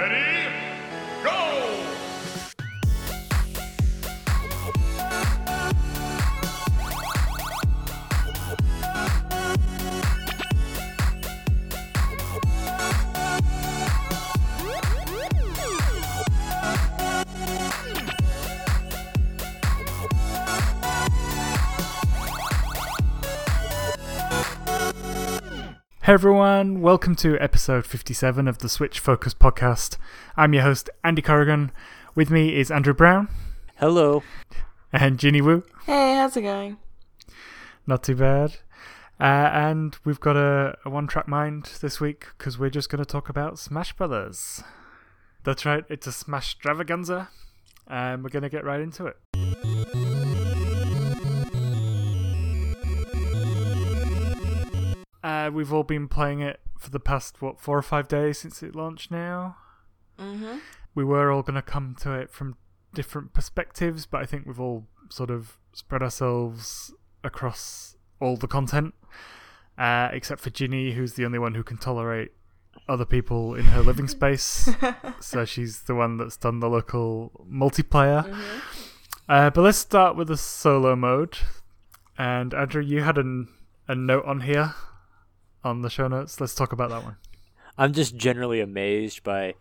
Ready? 0.00 0.29
Hey 26.10 26.14
everyone, 26.14 26.80
welcome 26.80 27.14
to 27.14 27.38
episode 27.38 27.86
57 27.86 28.48
of 28.48 28.58
the 28.58 28.68
Switch 28.68 28.98
Focus 28.98 29.32
podcast. 29.32 29.96
I'm 30.36 30.52
your 30.52 30.64
host, 30.64 30.90
Andy 31.04 31.22
Corrigan. 31.22 31.70
With 32.16 32.30
me 32.30 32.58
is 32.58 32.68
Andrew 32.68 32.92
Brown 32.92 33.28
Hello. 33.76 34.24
and 34.92 35.20
Ginny 35.20 35.40
Wu. 35.40 35.62
Hey, 35.86 36.16
how's 36.16 36.36
it 36.36 36.42
going? 36.42 36.78
Not 37.86 38.02
too 38.02 38.16
bad. 38.16 38.56
Uh, 39.20 39.50
and 39.52 39.98
we've 40.04 40.18
got 40.18 40.36
a, 40.36 40.76
a 40.84 40.90
one 40.90 41.06
track 41.06 41.28
mind 41.28 41.70
this 41.80 42.00
week 42.00 42.26
because 42.36 42.58
we're 42.58 42.70
just 42.70 42.90
going 42.90 42.98
to 42.98 43.08
talk 43.08 43.28
about 43.28 43.60
Smash 43.60 43.92
Brothers. 43.92 44.64
That's 45.44 45.64
right, 45.64 45.84
it's 45.88 46.08
a 46.08 46.12
Smash 46.12 46.56
extravaganza, 46.56 47.28
and 47.86 48.24
we're 48.24 48.30
going 48.30 48.42
to 48.42 48.48
get 48.48 48.64
right 48.64 48.80
into 48.80 49.06
it. 49.06 49.16
Uh, 55.50 55.52
we've 55.52 55.72
all 55.72 55.82
been 55.82 56.08
playing 56.08 56.40
it 56.40 56.60
for 56.78 56.90
the 56.90 57.00
past, 57.00 57.42
what, 57.42 57.60
four 57.60 57.78
or 57.78 57.82
five 57.82 58.08
days 58.08 58.38
since 58.38 58.62
it 58.62 58.74
launched 58.74 59.10
now? 59.10 59.56
Mm-hmm. 60.18 60.58
we 60.94 61.02
were 61.02 61.32
all 61.32 61.40
going 61.40 61.54
to 61.54 61.62
come 61.62 61.96
to 62.00 62.12
it 62.12 62.30
from 62.30 62.56
different 62.92 63.32
perspectives, 63.32 64.04
but 64.04 64.20
I 64.20 64.26
think 64.26 64.44
we've 64.44 64.60
all 64.60 64.86
sort 65.08 65.30
of 65.30 65.56
spread 65.72 66.02
ourselves 66.02 66.92
across 67.24 67.96
all 68.20 68.36
the 68.36 68.46
content, 68.46 68.94
uh, 69.78 70.10
except 70.12 70.42
for 70.42 70.50
Ginny, 70.50 70.92
who's 70.92 71.14
the 71.14 71.24
only 71.24 71.38
one 71.38 71.54
who 71.54 71.62
can 71.62 71.78
tolerate 71.78 72.32
other 72.86 73.06
people 73.06 73.54
in 73.54 73.66
her 73.66 73.80
living 73.80 74.08
space. 74.08 74.68
so 75.20 75.46
she's 75.46 75.82
the 75.84 75.94
one 75.94 76.18
that's 76.18 76.36
done 76.36 76.60
the 76.60 76.68
local 76.68 77.46
multiplayer. 77.50 78.28
Mm-hmm. 78.28 78.58
Uh, 79.26 79.48
but 79.50 79.62
let's 79.62 79.78
start 79.78 80.16
with 80.16 80.28
the 80.28 80.36
solo 80.36 80.94
mode. 80.94 81.38
And 82.18 82.52
Andrew, 82.52 82.82
you 82.82 83.02
had 83.02 83.16
an, 83.16 83.48
a 83.88 83.94
note 83.94 84.26
on 84.26 84.42
here 84.42 84.74
on 85.62 85.82
the 85.82 85.90
show 85.90 86.08
notes. 86.08 86.40
Let's 86.40 86.54
talk 86.54 86.72
about 86.72 86.90
that 86.90 87.04
one. 87.04 87.16
I'm 87.76 87.92
just 87.92 88.16
generally 88.16 88.60
amazed 88.60 89.22
by 89.22 89.54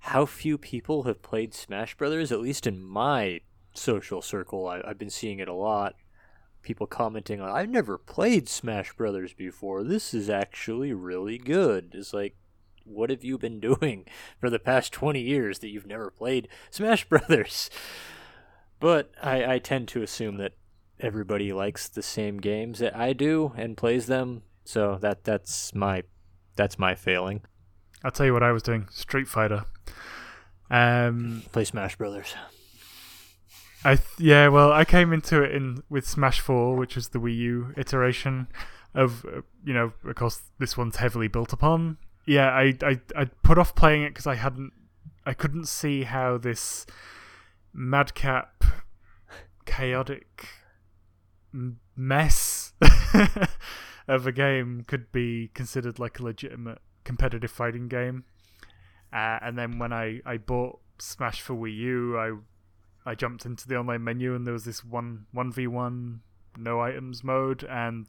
how 0.00 0.26
few 0.26 0.58
people 0.58 1.04
have 1.04 1.22
played 1.22 1.54
Smash 1.54 1.96
Brothers, 1.96 2.32
at 2.32 2.40
least 2.40 2.66
in 2.66 2.82
my 2.82 3.40
social 3.74 4.22
circle. 4.22 4.66
I, 4.66 4.80
I've 4.84 4.98
been 4.98 5.10
seeing 5.10 5.38
it 5.38 5.48
a 5.48 5.54
lot. 5.54 5.94
People 6.62 6.86
commenting 6.86 7.40
on, 7.40 7.50
I've 7.50 7.68
never 7.68 7.98
played 7.98 8.48
Smash 8.48 8.92
Brothers 8.94 9.32
before. 9.32 9.82
This 9.82 10.12
is 10.12 10.28
actually 10.28 10.92
really 10.92 11.38
good. 11.38 11.92
It's 11.94 12.12
like, 12.12 12.36
what 12.84 13.10
have 13.10 13.24
you 13.24 13.38
been 13.38 13.60
doing 13.60 14.06
for 14.40 14.50
the 14.50 14.58
past 14.58 14.92
20 14.92 15.20
years 15.20 15.60
that 15.60 15.68
you've 15.68 15.86
never 15.86 16.10
played 16.10 16.48
Smash 16.70 17.08
Brothers? 17.08 17.70
But 18.80 19.10
I, 19.22 19.54
I 19.54 19.58
tend 19.58 19.88
to 19.88 20.02
assume 20.02 20.36
that 20.36 20.52
everybody 21.00 21.52
likes 21.52 21.88
the 21.88 22.02
same 22.02 22.38
games 22.38 22.78
that 22.78 22.96
I 22.96 23.12
do 23.12 23.52
and 23.56 23.76
plays 23.76 24.06
them. 24.06 24.42
So 24.68 24.98
that 25.00 25.24
that's 25.24 25.74
my 25.74 26.02
that's 26.54 26.78
my 26.78 26.94
failing. 26.94 27.40
I'll 28.04 28.10
tell 28.10 28.26
you 28.26 28.34
what 28.34 28.42
I 28.42 28.52
was 28.52 28.62
doing 28.62 28.86
Street 28.90 29.26
Fighter. 29.26 29.64
Um, 30.70 31.42
Play 31.52 31.64
Smash 31.64 31.96
Brothers. 31.96 32.34
I 33.82 33.96
th- 33.96 34.06
yeah, 34.18 34.48
well, 34.48 34.70
I 34.70 34.84
came 34.84 35.14
into 35.14 35.42
it 35.42 35.54
in 35.54 35.82
with 35.88 36.06
Smash 36.06 36.40
Four, 36.40 36.76
which 36.76 36.96
was 36.96 37.08
the 37.08 37.18
Wii 37.18 37.34
U 37.36 37.74
iteration 37.78 38.48
of 38.94 39.24
uh, 39.24 39.40
you 39.64 39.72
know, 39.72 39.94
of 40.04 40.14
course, 40.16 40.42
this 40.58 40.76
one's 40.76 40.96
heavily 40.96 41.28
built 41.28 41.54
upon. 41.54 41.96
Yeah, 42.26 42.50
I 42.50 42.76
I 42.82 43.00
I 43.16 43.24
put 43.42 43.56
off 43.56 43.74
playing 43.74 44.02
it 44.02 44.10
because 44.10 44.26
I 44.26 44.34
hadn't, 44.34 44.74
I 45.24 45.32
couldn't 45.32 45.66
see 45.66 46.02
how 46.02 46.36
this 46.36 46.84
madcap, 47.72 48.64
chaotic 49.64 50.46
mess 51.96 52.74
of 54.08 54.26
a 54.26 54.32
game 54.32 54.84
could 54.86 55.12
be 55.12 55.50
considered 55.54 55.98
like 55.98 56.18
a 56.18 56.24
legitimate 56.24 56.80
competitive 57.04 57.50
fighting 57.50 57.88
game. 57.88 58.24
Uh, 59.12 59.38
and 59.40 59.56
then 59.56 59.78
when 59.78 59.92
I, 59.92 60.20
I 60.26 60.38
bought 60.38 60.80
Smash 60.98 61.40
for 61.40 61.54
Wii 61.54 61.76
U, 61.76 62.18
I 62.18 62.32
I 63.10 63.14
jumped 63.14 63.46
into 63.46 63.66
the 63.68 63.76
online 63.76 64.04
menu 64.04 64.34
and 64.34 64.46
there 64.46 64.52
was 64.52 64.64
this 64.64 64.84
one 64.84 65.26
one 65.32 65.52
v 65.52 65.66
one 65.66 66.20
no 66.56 66.80
items 66.80 67.22
mode, 67.22 67.62
and 67.64 68.06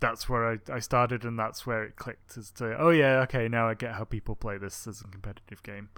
that's 0.00 0.28
where 0.28 0.52
I, 0.52 0.58
I 0.72 0.78
started, 0.78 1.24
and 1.24 1.38
that's 1.38 1.66
where 1.66 1.82
it 1.84 1.96
clicked 1.96 2.36
as 2.36 2.50
to 2.52 2.76
oh 2.78 2.90
yeah 2.90 3.20
okay 3.22 3.48
now 3.48 3.68
I 3.68 3.74
get 3.74 3.94
how 3.94 4.04
people 4.04 4.36
play 4.36 4.58
this 4.58 4.86
as 4.86 5.00
a 5.00 5.04
competitive 5.04 5.62
game. 5.62 5.88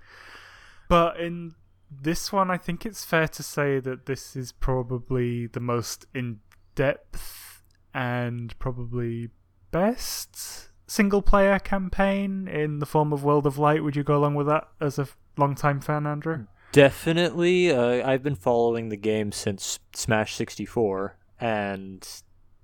But 0.89 1.21
in 1.21 1.55
this 1.91 2.33
one, 2.33 2.51
I 2.51 2.57
think 2.57 2.87
it's 2.87 3.05
fair 3.05 3.29
to 3.29 3.43
say 3.43 3.81
that 3.81 4.07
this 4.07 4.37
is 4.37 4.53
probably 4.53 5.47
the 5.47 5.61
most 5.61 6.07
in 6.15 6.41
depth 6.75 7.50
and 7.95 8.59
probably 8.59 9.31
best 9.71 10.69
single 10.87 11.23
player 11.23 11.59
campaign 11.59 12.49
in 12.49 12.81
the 12.81 12.87
form 12.87 13.13
of 13.13 13.23
World 13.23 13.47
of 13.47 13.59
Light. 13.59 13.85
Would 13.85 13.97
you 13.97 14.03
go 14.03 14.17
along 14.17 14.35
with 14.35 14.47
that 14.49 14.69
as 14.81 14.99
a 14.99 15.09
long 15.37 15.55
time 15.55 15.81
fan, 15.81 16.07
Andrew? 16.07 16.47
Definitely. 16.73 17.71
Uh, 17.71 18.07
I've 18.09 18.23
been 18.23 18.37
following 18.37 18.89
the 18.89 18.97
game 18.97 19.33
since 19.33 19.79
Smash 19.95 20.35
64, 20.35 21.17
and 21.41 22.07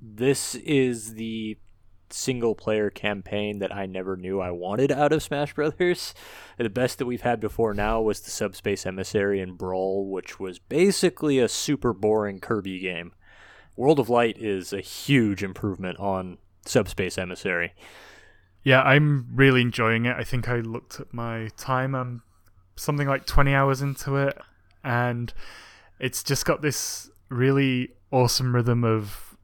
this 0.01 0.55
is 0.57 1.15
the 1.15 1.59
single 2.11 2.55
player 2.55 2.89
campaign 2.89 3.59
that 3.59 3.75
I 3.75 3.87
never 3.87 4.17
knew 4.17 4.41
I 4.41 4.53
wanted 4.53 4.93
out 4.93 5.13
of 5.13 5.23
Smash 5.23 5.55
Brothers. 5.55 6.15
The 6.59 6.71
best 6.71 6.97
that 6.99 7.05
we've 7.05 7.21
had 7.21 7.39
before 7.39 7.75
now 7.75 8.01
was 8.01 8.21
the 8.21 8.31
Subspace 8.31 8.87
Emissary 8.87 9.43
and 9.43 9.59
Brawl, 9.59 10.09
which 10.11 10.41
was 10.41 10.59
basically 10.59 11.39
a 11.39 11.49
super 11.49 11.93
boring 11.93 12.41
Kirby 12.41 12.79
game. 12.79 13.13
World 13.77 13.99
of 13.99 14.09
Light 14.09 14.39
is 14.39 14.73
a 14.73 14.81
huge 14.81 15.43
improvement 15.43 15.99
on 15.99 16.39
Subspace 16.65 17.19
Emissary. 17.19 17.75
Yeah, 18.63 18.83
I'm 18.83 19.29
really 19.35 19.61
enjoying 19.61 20.07
it. 20.07 20.17
I 20.17 20.25
think 20.25 20.49
I 20.49 20.57
looked 20.57 20.99
at 20.99 21.13
my 21.13 21.51
time. 21.57 21.95
I'm 21.95 22.23
something 22.75 23.07
like 23.07 23.27
20 23.27 23.55
hours 23.55 23.83
into 23.83 24.17
it, 24.17 24.37
and 24.83 25.33
it's 26.01 26.23
just 26.23 26.45
got 26.45 26.63
this 26.63 27.11
really 27.29 27.91
awesome 28.11 28.55
rhythm 28.55 28.83
of 28.83 29.37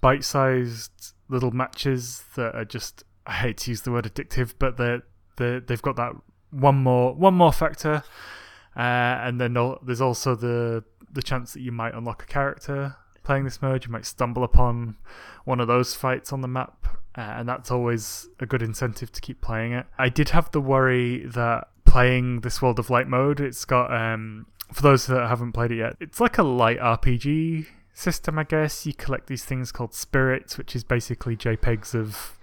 bite 0.00 0.24
sized 0.24 1.12
little 1.28 1.50
matches 1.50 2.24
that 2.36 2.54
are 2.54 2.64
just, 2.64 3.04
I 3.26 3.32
hate 3.32 3.58
to 3.58 3.70
use 3.70 3.82
the 3.82 3.92
word 3.92 4.04
addictive, 4.04 4.54
but 4.58 4.76
they're, 4.76 5.02
they're, 5.36 5.60
they've 5.60 5.82
got 5.82 5.96
that 5.96 6.12
one 6.50 6.76
more 6.76 7.14
one 7.14 7.34
more 7.34 7.52
factor. 7.52 8.02
Uh, 8.76 8.80
and 8.80 9.40
then 9.40 9.56
there's 9.82 10.00
also 10.00 10.34
the 10.34 10.84
the 11.12 11.22
chance 11.22 11.52
that 11.52 11.60
you 11.60 11.70
might 11.70 11.94
unlock 11.94 12.22
a 12.24 12.26
character 12.26 12.96
playing 13.24 13.44
this 13.44 13.60
mode. 13.60 13.84
You 13.84 13.90
might 13.90 14.06
stumble 14.06 14.44
upon 14.44 14.96
one 15.44 15.60
of 15.60 15.66
those 15.66 15.94
fights 15.94 16.32
on 16.32 16.40
the 16.40 16.48
map, 16.48 16.86
uh, 17.16 17.20
and 17.20 17.48
that's 17.48 17.70
always 17.70 18.28
a 18.40 18.46
good 18.46 18.62
incentive 18.62 19.10
to 19.12 19.20
keep 19.20 19.40
playing 19.40 19.72
it. 19.72 19.86
I 19.98 20.08
did 20.08 20.30
have 20.30 20.50
the 20.52 20.60
worry 20.60 21.26
that 21.26 21.68
playing 21.84 22.40
this 22.40 22.60
World 22.62 22.78
of 22.78 22.90
Light 22.90 23.08
mode, 23.08 23.40
it's 23.40 23.64
got 23.64 23.92
um, 23.92 24.46
for 24.72 24.82
those 24.82 25.06
that 25.06 25.28
haven't 25.28 25.52
played 25.52 25.70
it 25.70 25.78
yet, 25.78 25.96
it's 26.00 26.20
like 26.20 26.38
a 26.38 26.42
light 26.42 26.78
RPG 26.78 27.66
system, 27.92 28.38
I 28.38 28.44
guess. 28.44 28.84
You 28.84 28.94
collect 28.94 29.28
these 29.28 29.44
things 29.44 29.72
called 29.72 29.94
spirits, 29.94 30.58
which 30.58 30.74
is 30.74 30.84
basically 30.84 31.36
JPEGs 31.36 31.94
of 31.94 32.38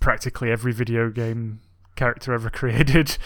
practically 0.00 0.50
every 0.50 0.72
video 0.72 1.10
game 1.10 1.60
character 1.96 2.32
ever 2.34 2.50
created. 2.60 3.16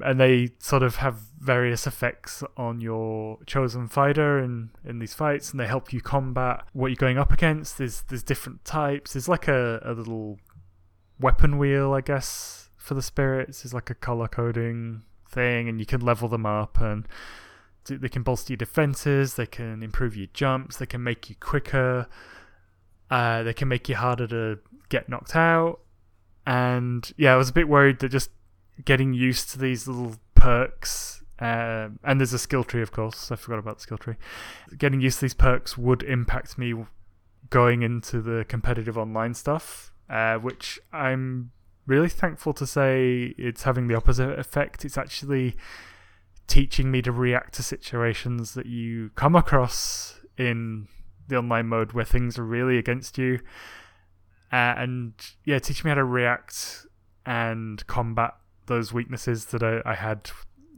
And 0.00 0.18
they 0.18 0.50
sort 0.58 0.82
of 0.82 0.96
have 0.96 1.20
various 1.40 1.86
effects 1.86 2.44
on 2.56 2.80
your 2.80 3.38
chosen 3.46 3.88
fighter 3.88 4.38
in, 4.38 4.70
in 4.84 4.98
these 4.98 5.14
fights, 5.14 5.50
and 5.50 5.58
they 5.58 5.66
help 5.66 5.92
you 5.92 6.00
combat 6.00 6.64
what 6.72 6.88
you're 6.88 6.96
going 6.96 7.18
up 7.18 7.32
against. 7.32 7.78
There's 7.78 8.02
there's 8.02 8.22
different 8.22 8.64
types. 8.64 9.14
There's 9.14 9.28
like 9.28 9.48
a, 9.48 9.80
a 9.84 9.92
little 9.92 10.38
weapon 11.18 11.58
wheel, 11.58 11.92
I 11.92 12.02
guess, 12.02 12.70
for 12.76 12.94
the 12.94 13.02
spirits. 13.02 13.62
There's 13.62 13.74
like 13.74 13.90
a 13.90 13.94
color 13.94 14.28
coding 14.28 15.02
thing, 15.28 15.68
and 15.68 15.80
you 15.80 15.86
can 15.86 16.00
level 16.00 16.28
them 16.28 16.46
up, 16.46 16.80
and 16.80 17.08
they 17.86 18.08
can 18.08 18.22
bolster 18.22 18.52
your 18.52 18.58
defenses. 18.58 19.34
They 19.34 19.46
can 19.46 19.82
improve 19.82 20.16
your 20.16 20.28
jumps. 20.34 20.76
They 20.76 20.86
can 20.86 21.02
make 21.02 21.30
you 21.30 21.36
quicker. 21.36 22.06
Uh, 23.10 23.42
they 23.42 23.54
can 23.54 23.66
make 23.66 23.88
you 23.88 23.96
harder 23.96 24.26
to 24.28 24.58
get 24.88 25.08
knocked 25.08 25.34
out. 25.34 25.80
And 26.46 27.10
yeah, 27.16 27.32
I 27.34 27.36
was 27.36 27.48
a 27.48 27.52
bit 27.52 27.68
worried 27.68 27.98
that 28.00 28.10
just 28.10 28.30
getting 28.84 29.12
used 29.14 29.50
to 29.50 29.58
these 29.58 29.88
little 29.88 30.16
perks, 30.34 31.19
um, 31.40 31.98
and 32.04 32.20
there's 32.20 32.34
a 32.34 32.38
skill 32.38 32.64
tree, 32.64 32.82
of 32.82 32.92
course. 32.92 33.30
I 33.32 33.36
forgot 33.36 33.58
about 33.58 33.76
the 33.76 33.82
skill 33.82 33.98
tree. 33.98 34.16
Getting 34.76 35.00
used 35.00 35.18
to 35.18 35.24
these 35.24 35.34
perks 35.34 35.78
would 35.78 36.02
impact 36.02 36.58
me 36.58 36.74
going 37.48 37.82
into 37.82 38.20
the 38.20 38.44
competitive 38.46 38.98
online 38.98 39.34
stuff, 39.34 39.92
uh, 40.10 40.36
which 40.36 40.78
I'm 40.92 41.52
really 41.86 42.10
thankful 42.10 42.52
to 42.54 42.66
say 42.66 43.34
it's 43.38 43.62
having 43.62 43.88
the 43.88 43.94
opposite 43.94 44.38
effect. 44.38 44.84
It's 44.84 44.98
actually 44.98 45.56
teaching 46.46 46.90
me 46.90 47.00
to 47.02 47.12
react 47.12 47.54
to 47.54 47.62
situations 47.62 48.54
that 48.54 48.66
you 48.66 49.10
come 49.14 49.34
across 49.34 50.20
in 50.36 50.88
the 51.28 51.36
online 51.36 51.68
mode 51.68 51.92
where 51.92 52.04
things 52.04 52.38
are 52.38 52.44
really 52.44 52.76
against 52.76 53.16
you. 53.16 53.40
Uh, 54.52 54.74
and 54.76 55.14
yeah, 55.44 55.58
teaching 55.58 55.84
me 55.84 55.90
how 55.90 55.94
to 55.94 56.04
react 56.04 56.86
and 57.24 57.86
combat 57.86 58.34
those 58.66 58.92
weaknesses 58.92 59.46
that 59.46 59.62
I, 59.62 59.80
I 59.84 59.94
had, 59.94 60.30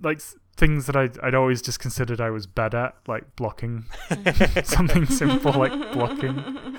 like 0.03 0.21
things 0.63 0.87
that 0.87 0.95
I'd, 0.95 1.19
I'd 1.19 1.35
always 1.35 1.61
just 1.61 1.81
considered 1.81 2.21
I 2.21 2.31
was 2.31 2.47
bad 2.47 2.73
at, 2.73 2.95
like 3.09 3.35
blocking. 3.35 3.87
Something 4.63 5.07
simple 5.07 5.51
like 5.53 5.73
blocking. 5.93 6.79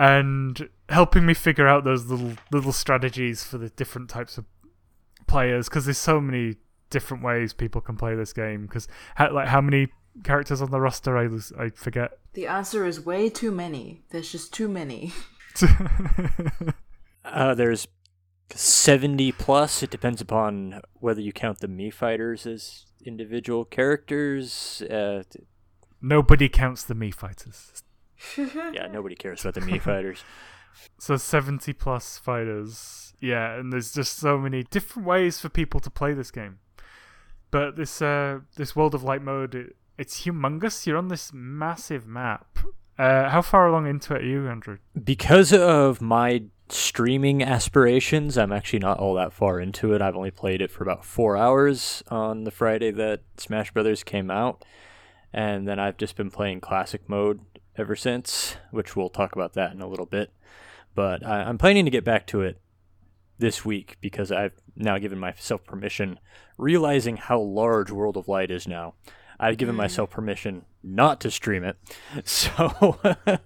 And 0.00 0.68
helping 0.88 1.24
me 1.24 1.32
figure 1.32 1.68
out 1.68 1.84
those 1.84 2.06
little 2.06 2.32
little 2.50 2.72
strategies 2.72 3.44
for 3.44 3.56
the 3.56 3.68
different 3.68 4.10
types 4.10 4.36
of 4.36 4.46
players 5.28 5.68
because 5.68 5.84
there's 5.84 5.96
so 5.96 6.20
many 6.20 6.56
different 6.90 7.22
ways 7.22 7.52
people 7.52 7.80
can 7.80 7.96
play 7.96 8.16
this 8.16 8.32
game 8.32 8.66
because 8.66 8.88
like 9.18 9.46
how 9.46 9.60
many 9.60 9.86
characters 10.24 10.60
on 10.60 10.72
the 10.72 10.80
roster 10.80 11.16
I 11.16 11.26
lose, 11.26 11.52
I 11.56 11.68
forget 11.68 12.18
The 12.32 12.48
answer 12.48 12.84
is 12.84 13.00
way 13.00 13.30
too 13.30 13.52
many. 13.52 14.02
There's 14.10 14.32
just 14.32 14.52
too 14.52 14.68
many. 14.68 15.12
Uh, 17.24 17.54
there's 17.54 17.86
70 18.54 19.32
plus. 19.32 19.82
It 19.82 19.90
depends 19.90 20.20
upon 20.20 20.80
whether 21.00 21.20
you 21.20 21.32
count 21.32 21.58
the 21.60 21.68
Mii 21.68 21.92
fighters 21.92 22.46
as 22.46 22.86
individual 23.04 23.64
characters. 23.64 24.82
Uh, 24.82 25.22
nobody 26.00 26.48
counts 26.48 26.82
the 26.84 26.94
Mii 26.94 27.14
fighters 27.14 27.82
yeah, 28.38 28.86
nobody 28.92 29.14
cares 29.14 29.40
about 29.40 29.54
the 29.54 29.60
Mii 29.60 29.80
fighters. 29.90 30.24
so 30.98 31.16
70 31.16 31.72
plus 31.72 32.18
fighters 32.18 33.14
yeah 33.20 33.54
and 33.58 33.72
there's 33.72 33.92
just 33.92 34.18
so 34.18 34.38
many 34.38 34.62
different 34.64 35.06
ways 35.06 35.38
for 35.40 35.48
people 35.48 35.80
to 35.80 35.90
play 35.90 36.12
this 36.12 36.30
game 36.30 36.58
but 37.50 37.76
this 37.76 38.00
uh 38.02 38.40
this 38.56 38.74
world 38.74 38.94
of 38.94 39.02
light 39.04 39.22
mode 39.22 39.54
it, 39.54 39.76
it's 39.98 40.22
humongous 40.24 40.86
you're 40.86 40.96
on 40.96 41.08
this 41.08 41.30
massive 41.32 42.06
map 42.06 42.58
uh 42.98 43.28
how 43.28 43.42
far 43.42 43.66
along 43.68 43.86
into 43.86 44.14
it 44.14 44.22
are 44.22 44.26
you 44.26 44.48
andrew 44.48 44.78
Because 45.02 45.52
of 45.52 46.00
my 46.00 46.44
streaming 46.72 47.42
aspirations, 47.42 48.38
I'm 48.38 48.52
actually 48.52 48.78
not 48.78 48.98
all 48.98 49.14
that 49.14 49.32
far 49.32 49.60
into 49.60 49.92
it. 49.92 50.02
I've 50.02 50.16
only 50.16 50.30
played 50.30 50.62
it 50.62 50.70
for 50.70 50.82
about 50.82 51.04
four 51.04 51.36
hours 51.36 52.02
on 52.08 52.44
the 52.44 52.50
Friday 52.50 52.90
that 52.92 53.20
Smash 53.36 53.72
Brothers 53.72 54.02
came 54.02 54.30
out, 54.30 54.64
and 55.32 55.66
then 55.66 55.78
I've 55.78 55.96
just 55.96 56.16
been 56.16 56.30
playing 56.30 56.60
classic 56.60 57.08
mode 57.08 57.40
ever 57.76 57.96
since, 57.96 58.56
which 58.70 58.96
we'll 58.96 59.08
talk 59.08 59.34
about 59.34 59.54
that 59.54 59.72
in 59.72 59.80
a 59.80 59.88
little 59.88 60.06
bit. 60.06 60.32
But 60.94 61.24
I, 61.26 61.42
I'm 61.42 61.58
planning 61.58 61.84
to 61.84 61.90
get 61.90 62.04
back 62.04 62.26
to 62.28 62.42
it 62.42 62.60
this 63.38 63.64
week 63.64 63.96
because 64.00 64.30
I've 64.30 64.54
now 64.76 64.98
given 64.98 65.18
myself 65.18 65.64
permission, 65.64 66.20
realizing 66.58 67.16
how 67.16 67.40
large 67.40 67.90
World 67.90 68.16
of 68.16 68.28
Light 68.28 68.50
is 68.50 68.68
now. 68.68 68.94
I've 69.40 69.56
given 69.56 69.74
myself 69.74 70.10
permission 70.10 70.66
not 70.84 71.20
to 71.22 71.30
stream 71.30 71.64
it, 71.64 71.76
so 72.24 72.98
uh, 73.26 73.38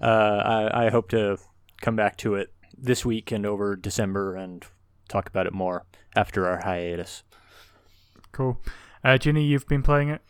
I, 0.00 0.86
I 0.86 0.90
hope 0.90 1.10
to 1.10 1.38
come 1.80 1.96
back 1.96 2.16
to 2.16 2.36
it 2.36 2.53
this 2.76 3.04
week 3.04 3.30
and 3.32 3.44
over 3.46 3.76
December 3.76 4.36
and 4.36 4.64
talk 5.08 5.28
about 5.28 5.46
it 5.46 5.52
more 5.52 5.84
after 6.16 6.46
our 6.48 6.60
hiatus. 6.62 7.22
cool 8.32 8.60
uh 9.04 9.18
ginny 9.18 9.44
you've 9.44 9.66
been 9.68 9.82
playing 9.82 10.08
it 10.08 10.20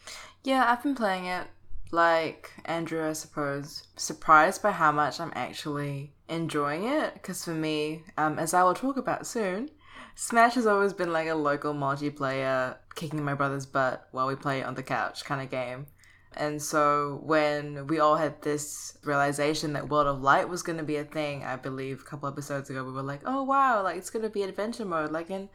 Yeah, 0.44 0.64
I've 0.70 0.82
been 0.82 0.94
playing 0.94 1.24
it 1.24 1.46
like 1.90 2.50
Andrew, 2.66 3.08
I 3.08 3.14
suppose. 3.14 3.84
Surprised 3.96 4.62
by 4.62 4.72
how 4.72 4.92
much 4.92 5.20
I'm 5.20 5.32
actually 5.34 6.12
enjoying 6.28 6.84
it. 6.84 7.14
Because 7.14 7.44
for 7.44 7.52
me, 7.54 8.02
um, 8.18 8.38
as 8.38 8.52
I 8.52 8.62
will 8.62 8.74
talk 8.74 8.96
about 8.96 9.26
soon, 9.26 9.70
Smash 10.14 10.54
has 10.54 10.66
always 10.66 10.92
been 10.92 11.12
like 11.12 11.28
a 11.28 11.34
local 11.34 11.72
multiplayer, 11.72 12.76
kicking 12.94 13.24
my 13.24 13.34
brother's 13.34 13.64
butt 13.66 14.06
while 14.12 14.26
we 14.26 14.34
play 14.34 14.62
on 14.62 14.74
the 14.74 14.82
couch 14.82 15.24
kind 15.24 15.40
of 15.40 15.50
game. 15.50 15.86
And 16.36 16.60
so 16.60 17.20
when 17.22 17.86
we 17.86 18.00
all 18.00 18.16
had 18.16 18.42
this 18.42 18.98
realization 19.04 19.72
that 19.74 19.88
World 19.88 20.06
of 20.06 20.22
Light 20.22 20.48
was 20.48 20.62
going 20.62 20.78
to 20.78 20.84
be 20.84 20.96
a 20.96 21.04
thing, 21.04 21.44
I 21.44 21.56
believe 21.56 22.00
a 22.00 22.04
couple 22.04 22.28
episodes 22.28 22.70
ago, 22.70 22.84
we 22.84 22.92
were 22.92 23.02
like, 23.02 23.20
oh 23.24 23.42
wow, 23.42 23.82
like 23.82 23.96
it's 23.96 24.10
going 24.10 24.24
to 24.24 24.30
be 24.30 24.42
adventure 24.42 24.84
mode, 24.84 25.12
like 25.12 25.30
in 25.30 25.48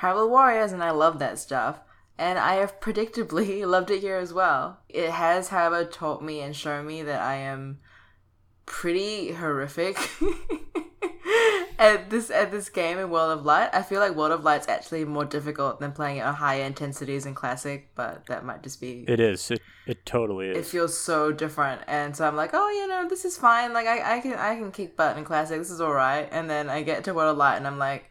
Hyrule 0.00 0.28
Warriors, 0.28 0.72
and 0.72 0.82
I 0.82 0.90
love 0.90 1.18
that 1.20 1.38
stuff. 1.38 1.78
And 2.18 2.38
I 2.38 2.54
have 2.54 2.80
predictably 2.80 3.66
loved 3.66 3.90
it 3.90 4.00
here 4.00 4.16
as 4.16 4.32
well. 4.32 4.80
It 4.88 5.10
has, 5.10 5.48
however, 5.48 5.84
taught 5.84 6.22
me 6.22 6.40
and 6.40 6.56
shown 6.56 6.86
me 6.86 7.02
that 7.02 7.20
I 7.20 7.36
am 7.36 7.78
pretty 8.64 9.32
horrific 9.32 9.96
at 11.78 12.10
this 12.10 12.30
at 12.30 12.50
this 12.50 12.68
game 12.68 12.98
in 12.98 13.10
World 13.10 13.38
of 13.38 13.44
Light. 13.44 13.70
I 13.72 13.82
feel 13.82 14.00
like 14.00 14.14
World 14.14 14.32
of 14.32 14.44
Light's 14.44 14.68
actually 14.68 15.04
more 15.04 15.24
difficult 15.24 15.80
than 15.80 15.92
playing 15.92 16.18
it 16.18 16.20
on 16.20 16.34
higher 16.34 16.64
intensities 16.64 17.26
in 17.26 17.34
classic, 17.34 17.90
but 17.94 18.26
that 18.26 18.44
might 18.44 18.62
just 18.62 18.80
be 18.80 19.04
It 19.06 19.20
is. 19.20 19.50
It, 19.50 19.60
it 19.86 20.06
totally 20.06 20.48
It 20.48 20.66
feels 20.66 20.98
so 20.98 21.32
different. 21.32 21.82
And 21.86 22.16
so 22.16 22.26
i'm 22.26 22.36
like 22.36 22.50
oh 22.52 22.70
you 22.70 22.88
know 22.88 23.08
this 23.08 23.24
is 23.24 23.36
fine. 23.36 23.72
Like 23.72 23.86
i, 23.86 24.16
I 24.16 24.20
can 24.20 24.34
i 24.34 24.56
can 24.56 24.72
kick 24.72 24.96
butt 24.96 25.16
in 25.18 25.24
classic. 25.24 25.58
This 25.58 25.70
is 25.70 25.80
all 25.80 25.92
right. 25.92 26.28
And 26.30 26.48
then 26.48 26.68
i 26.68 26.82
get 26.82 27.04
to 27.04 27.14
world 27.14 27.32
of 27.32 27.36
light 27.36 27.56
and 27.56 27.66
i'm 27.66 27.78
like 27.78 28.10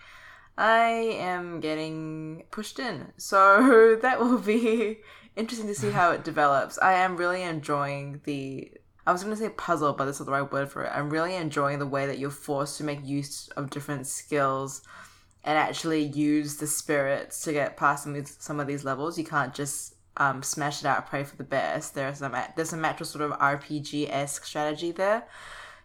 i 0.57 0.83
am 0.83 1.59
getting 1.59 2.43
pushed 2.51 2.79
in. 2.79 3.13
So 3.17 3.95
that 4.01 4.19
will 4.19 4.39
be 4.39 4.99
interesting 5.35 5.67
to 5.67 5.75
see 5.75 5.91
how 5.91 6.11
it 6.11 6.23
develops. 6.23 6.77
I 6.79 6.93
am 6.93 7.17
really 7.17 7.41
enjoying 7.41 8.21
the 8.25 8.71
i 9.05 9.11
was 9.11 9.23
going 9.23 9.35
to 9.35 9.41
say 9.41 9.49
puzzle 9.49 9.93
but 9.93 10.05
that's 10.05 10.19
not 10.19 10.25
the 10.25 10.31
right 10.31 10.51
word 10.51 10.69
for 10.69 10.83
it 10.83 10.91
i'm 10.93 11.09
really 11.09 11.35
enjoying 11.35 11.79
the 11.79 11.85
way 11.85 12.05
that 12.05 12.19
you're 12.19 12.29
forced 12.29 12.77
to 12.77 12.83
make 12.83 13.05
use 13.05 13.49
of 13.49 13.69
different 13.69 14.07
skills 14.07 14.81
and 15.45 15.59
actually 15.59 16.03
use 16.03 16.57
the 16.57 16.67
spirits 16.67 17.41
to 17.43 17.53
get 17.53 17.77
past 17.77 18.03
some 18.03 18.15
of 18.15 18.25
these, 18.25 18.35
some 18.39 18.59
of 18.59 18.67
these 18.67 18.83
levels. 18.83 19.17
You 19.17 19.23
can't 19.23 19.53
just 19.53 19.93
um, 20.17 20.41
smash 20.41 20.81
it 20.81 20.87
out, 20.87 21.07
pray 21.07 21.23
for 21.23 21.35
the 21.35 21.43
best. 21.43 21.93
There's 21.93 22.17
some 22.17 22.35
there's 22.55 22.71
some 22.71 22.83
actual 22.83 23.05
sort 23.05 23.23
of 23.23 23.37
RPG 23.39 24.09
esque 24.09 24.43
strategy 24.43 24.91
there. 24.91 25.25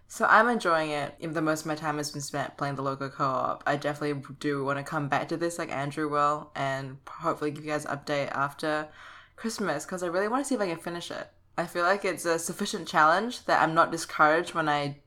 So 0.09 0.25
I'm 0.29 0.49
enjoying 0.49 0.91
it. 0.91 1.15
Even 1.21 1.35
though 1.35 1.43
most 1.43 1.61
of 1.61 1.67
my 1.67 1.75
time 1.75 1.99
has 1.99 2.11
been 2.11 2.23
spent 2.23 2.57
playing 2.57 2.75
the 2.77 2.83
local 2.83 3.11
co-op, 3.11 3.63
I 3.67 3.77
definitely 3.77 4.25
do 4.41 4.65
want 4.65 4.79
to 4.79 4.83
come 4.83 5.09
back 5.09 5.29
to 5.29 5.37
this 5.37 5.59
like 5.59 5.71
Andrew 5.71 6.09
will, 6.09 6.51
and 6.57 6.97
hopefully 7.07 7.51
give 7.51 7.65
you 7.65 7.71
guys 7.71 7.85
an 7.85 7.97
update 7.97 8.33
after 8.33 8.89
Christmas 9.37 9.85
because 9.85 10.03
I 10.03 10.07
really 10.07 10.27
want 10.27 10.43
to 10.45 10.49
see 10.49 10.55
if 10.55 10.61
I 10.61 10.69
can 10.69 10.79
finish 10.79 11.11
it. 11.11 11.29
I 11.57 11.67
feel 11.67 11.85
like 11.85 12.05
it's 12.05 12.25
a 12.25 12.39
sufficient 12.39 12.89
challenge 12.89 13.45
that 13.45 13.63
I'm 13.63 13.75
not 13.75 13.93
discouraged 13.93 14.55
when 14.55 14.69
I 14.69 14.99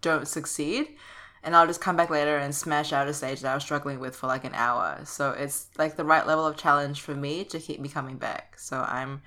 don't 0.00 0.26
succeed 0.26 0.96
and 1.42 1.56
I'll 1.56 1.66
just 1.66 1.80
come 1.80 1.96
back 1.96 2.10
later 2.10 2.36
and 2.36 2.54
smash 2.54 2.92
out 2.92 3.08
a 3.08 3.14
stage 3.14 3.40
that 3.40 3.50
I 3.50 3.54
was 3.54 3.64
struggling 3.64 3.98
with 3.98 4.14
for 4.14 4.26
like 4.26 4.44
an 4.44 4.54
hour. 4.54 5.00
So 5.04 5.32
it's 5.32 5.68
like 5.76 5.96
the 5.96 6.04
right 6.04 6.26
level 6.26 6.46
of 6.46 6.56
challenge 6.56 7.00
for 7.00 7.14
me 7.14 7.44
to 7.44 7.58
keep 7.58 7.80
me 7.80 7.88
coming 7.88 8.16
back. 8.16 8.58
So 8.58 8.80
I'm 8.80 9.22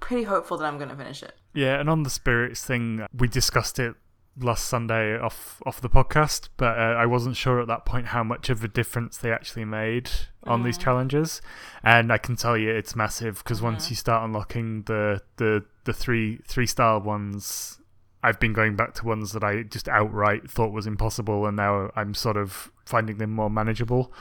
pretty 0.00 0.24
hopeful 0.24 0.56
that 0.58 0.64
I'm 0.64 0.78
going 0.78 0.88
to 0.88 0.96
finish 0.96 1.22
it. 1.22 1.34
Yeah, 1.54 1.78
and 1.78 1.88
on 1.88 2.02
the 2.02 2.10
spirits 2.10 2.64
thing, 2.64 3.06
we 3.16 3.28
discussed 3.28 3.78
it 3.78 3.94
last 4.38 4.66
Sunday 4.66 5.18
off 5.18 5.60
off 5.66 5.80
the 5.80 5.90
podcast, 5.90 6.48
but 6.56 6.78
uh, 6.78 6.94
I 6.96 7.06
wasn't 7.06 7.36
sure 7.36 7.60
at 7.60 7.66
that 7.68 7.84
point 7.84 8.06
how 8.06 8.22
much 8.22 8.48
of 8.48 8.62
a 8.64 8.68
difference 8.68 9.18
they 9.18 9.32
actually 9.32 9.64
made 9.64 10.10
on 10.44 10.62
these 10.62 10.78
challenges, 10.78 11.42
and 11.82 12.12
I 12.12 12.18
can 12.18 12.36
tell 12.36 12.56
you 12.56 12.70
it's 12.70 12.96
massive 12.96 13.42
because 13.42 13.60
once 13.60 13.90
you 13.90 13.96
start 13.96 14.24
unlocking 14.24 14.82
the 14.84 15.20
the 15.36 15.64
the 15.84 15.92
three 15.92 16.40
three 16.46 16.66
star 16.66 16.98
ones. 16.98 17.78
I've 18.22 18.38
been 18.38 18.52
going 18.52 18.76
back 18.76 18.92
to 18.94 19.06
ones 19.06 19.32
that 19.32 19.42
I 19.42 19.62
just 19.62 19.88
outright 19.88 20.50
thought 20.50 20.72
was 20.72 20.86
impossible, 20.86 21.46
and 21.46 21.56
now 21.56 21.90
I'm 21.96 22.12
sort 22.14 22.36
of 22.36 22.70
finding 22.84 23.16
them 23.16 23.30
more 23.30 23.48
manageable, 23.48 24.12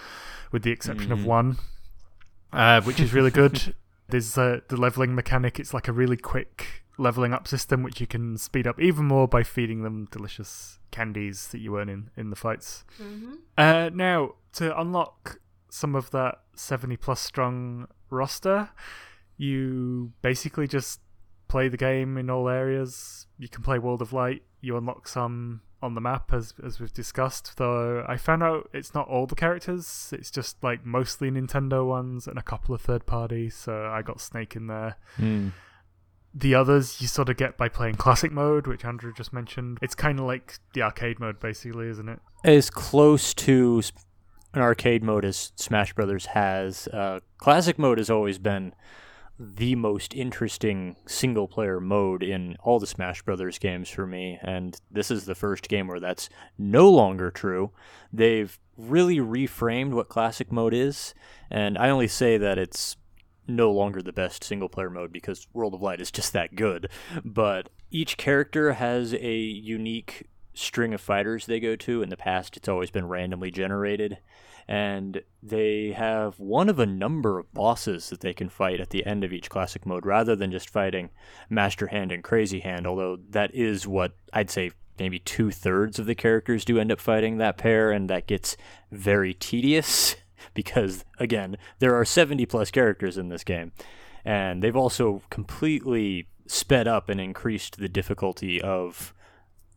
with 0.51 0.63
the 0.63 0.71
exception 0.71 1.11
of 1.11 1.25
one, 1.25 1.57
uh, 2.53 2.81
which 2.81 2.99
is 2.99 3.13
really 3.13 3.31
good. 3.31 3.75
There's 4.07 4.37
uh, 4.37 4.61
the 4.69 4.77
leveling 4.77 5.15
mechanic. 5.15 5.59
It's 5.59 5.73
like 5.73 5.87
a 5.87 5.91
really 5.91 6.17
quick 6.17 6.83
leveling 6.97 7.33
up 7.33 7.47
system, 7.47 7.83
which 7.83 7.99
you 7.99 8.07
can 8.07 8.37
speed 8.37 8.67
up 8.67 8.79
even 8.79 9.05
more 9.05 9.27
by 9.27 9.43
feeding 9.43 9.83
them 9.83 10.07
delicious 10.11 10.79
candies 10.91 11.47
that 11.49 11.59
you 11.59 11.77
earn 11.77 11.89
in, 11.89 12.09
in 12.17 12.29
the 12.29 12.35
fights. 12.35 12.83
Uh, 13.57 13.89
now, 13.93 14.35
to 14.53 14.77
unlock 14.79 15.39
some 15.69 15.95
of 15.95 16.11
that 16.11 16.39
70 16.55 16.97
plus 16.97 17.19
strong 17.19 17.87
roster, 18.09 18.69
you 19.37 20.11
basically 20.21 20.67
just 20.67 20.99
play 21.49 21.67
the 21.67 21.77
game 21.77 22.17
in 22.17 22.29
all 22.29 22.47
areas. 22.47 23.27
You 23.37 23.49
can 23.49 23.63
play 23.63 23.77
World 23.77 24.01
of 24.01 24.13
Light. 24.13 24.43
You 24.61 24.77
unlock 24.77 25.07
some 25.07 25.61
on 25.81 25.95
the 25.95 26.01
map, 26.01 26.33
as 26.33 26.53
as 26.63 26.79
we've 26.79 26.93
discussed. 26.93 27.57
Though 27.57 28.05
I 28.07 28.15
found 28.15 28.43
out 28.43 28.69
it's 28.73 28.93
not 28.93 29.07
all 29.09 29.25
the 29.25 29.35
characters. 29.35 30.13
It's 30.13 30.31
just 30.31 30.63
like 30.63 30.85
mostly 30.85 31.29
Nintendo 31.29 31.85
ones 31.85 32.27
and 32.27 32.37
a 32.37 32.41
couple 32.41 32.73
of 32.73 32.81
third 32.81 33.05
parties. 33.05 33.55
So 33.55 33.87
I 33.87 34.01
got 34.01 34.21
Snake 34.21 34.55
in 34.55 34.67
there. 34.67 34.97
The 36.31 36.53
others 36.53 37.01
you 37.01 37.07
sort 37.07 37.27
of 37.29 37.37
get 37.37 37.57
by 37.57 37.69
playing 37.69 37.95
classic 37.95 38.31
mode, 38.31 38.67
which 38.67 38.85
Andrew 38.85 39.11
just 39.11 39.33
mentioned. 39.33 39.79
It's 39.81 39.95
kind 39.95 40.19
of 40.19 40.25
like 40.25 40.59
the 40.73 40.83
arcade 40.83 41.19
mode, 41.19 41.39
basically, 41.39 41.87
isn't 41.87 42.07
it? 42.07 42.19
As 42.43 42.69
close 42.69 43.33
to 43.33 43.81
an 44.53 44.61
arcade 44.61 45.03
mode 45.03 45.25
as 45.25 45.51
Smash 45.55 45.93
Brothers 45.93 46.27
has. 46.27 46.87
Uh, 46.87 47.19
classic 47.37 47.79
mode 47.79 47.97
has 47.97 48.09
always 48.09 48.37
been 48.37 48.73
the 49.39 49.73
most 49.75 50.13
interesting 50.13 50.97
single 51.07 51.47
player 51.47 51.79
mode 51.79 52.21
in 52.21 52.57
all 52.61 52.77
the 52.77 52.85
Smash 52.85 53.21
Brothers 53.21 53.57
games 53.57 53.89
for 53.89 54.05
me, 54.05 54.37
and 54.41 54.79
this 54.91 55.09
is 55.09 55.25
the 55.25 55.35
first 55.35 55.69
game 55.69 55.87
where 55.87 55.99
that's 55.99 56.29
no 56.57 56.89
longer 56.89 57.31
true. 57.31 57.71
They've 58.11 58.59
really 58.77 59.17
reframed 59.17 59.91
what 59.91 60.09
classic 60.09 60.51
mode 60.51 60.73
is, 60.73 61.13
and 61.49 61.77
I 61.77 61.89
only 61.89 62.09
say 62.09 62.37
that 62.37 62.57
it's 62.57 62.97
no 63.47 63.71
longer 63.71 64.01
the 64.01 64.13
best 64.13 64.43
single 64.43 64.69
player 64.69 64.89
mode 64.89 65.11
because 65.13 65.47
World 65.53 65.73
of 65.73 65.81
Light 65.81 66.01
is 66.01 66.11
just 66.11 66.33
that 66.33 66.55
good. 66.55 66.89
But 67.23 67.69
each 67.89 68.17
character 68.17 68.73
has 68.73 69.13
a 69.13 69.35
unique 69.35 70.27
string 70.53 70.93
of 70.93 71.01
fighters 71.01 71.45
they 71.45 71.59
go 71.59 71.75
to. 71.77 72.01
In 72.01 72.09
the 72.09 72.17
past, 72.17 72.57
it's 72.57 72.67
always 72.67 72.91
been 72.91 73.07
randomly 73.07 73.51
generated. 73.51 74.19
And 74.69 75.23
they 75.41 75.93
have 75.93 76.39
one 76.39 76.69
of 76.69 76.77
a 76.77 76.85
number 76.85 77.39
of 77.39 77.51
bosses 77.55 78.11
that 78.11 78.19
they 78.19 78.35
can 78.35 78.49
fight 78.49 78.79
at 78.79 78.91
the 78.91 79.03
end 79.03 79.23
of 79.23 79.33
each 79.33 79.49
classic 79.49 79.83
mode 79.83 80.05
rather 80.05 80.35
than 80.35 80.51
just 80.51 80.69
fighting 80.69 81.09
Master 81.49 81.87
Hand 81.87 82.11
and 82.11 82.23
Crazy 82.23 82.59
Hand, 82.59 82.85
although 82.85 83.17
that 83.31 83.49
is 83.55 83.87
what 83.87 84.11
I'd 84.31 84.51
say 84.51 84.69
maybe 84.99 85.17
two 85.17 85.49
thirds 85.49 85.97
of 85.97 86.05
the 86.05 86.13
characters 86.13 86.63
do 86.63 86.77
end 86.77 86.91
up 86.91 86.99
fighting 86.99 87.37
that 87.37 87.57
pair, 87.57 87.89
and 87.89 88.11
that 88.11 88.27
gets 88.27 88.57
very 88.91 89.33
tedious 89.33 90.15
because, 90.53 91.03
again, 91.17 91.57
there 91.79 91.95
are 91.95 92.05
70 92.05 92.45
plus 92.45 92.69
characters 92.69 93.17
in 93.17 93.29
this 93.29 93.43
game. 93.43 93.71
And 94.23 94.61
they've 94.61 94.75
also 94.75 95.23
completely 95.31 96.27
sped 96.45 96.87
up 96.87 97.09
and 97.09 97.19
increased 97.19 97.79
the 97.79 97.89
difficulty 97.89 98.61
of 98.61 99.15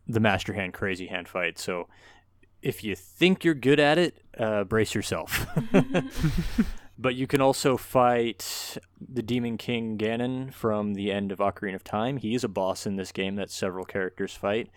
the 0.06 0.20
Master 0.20 0.52
Hand 0.52 0.75
Crazy 0.75 1.06
Hand 1.06 1.28
fight. 1.28 1.58
So 1.58 1.88
if 2.62 2.85
you 2.85 2.95
think 2.95 3.45
you're 3.45 3.54
good 3.54 3.81
at 3.81 3.99
it, 3.99 4.19
uh, 4.38 4.64
brace 4.64 4.95
yourself. 4.95 5.47
but 6.99 7.14
you 7.14 7.26
can 7.26 7.40
also 7.40 7.76
fight 7.76 8.78
the 9.00 9.23
Demon 9.23 9.59
King 9.59 9.99
Ganon 9.99 10.52
from 10.52 10.95
the 10.95 11.11
end 11.11 11.33
of 11.33 11.38
Ocarina 11.38 11.75
of 11.75 11.85
Time. 11.85 12.16
He 12.16 12.35
is 12.35 12.45
a 12.45 12.49
boss 12.49 12.87
in 12.87 12.97
this 12.97 13.12
game 13.12 13.37
that 13.37 13.50
several 13.50 13.85
characters 13.85 14.35
fight. 14.35 14.71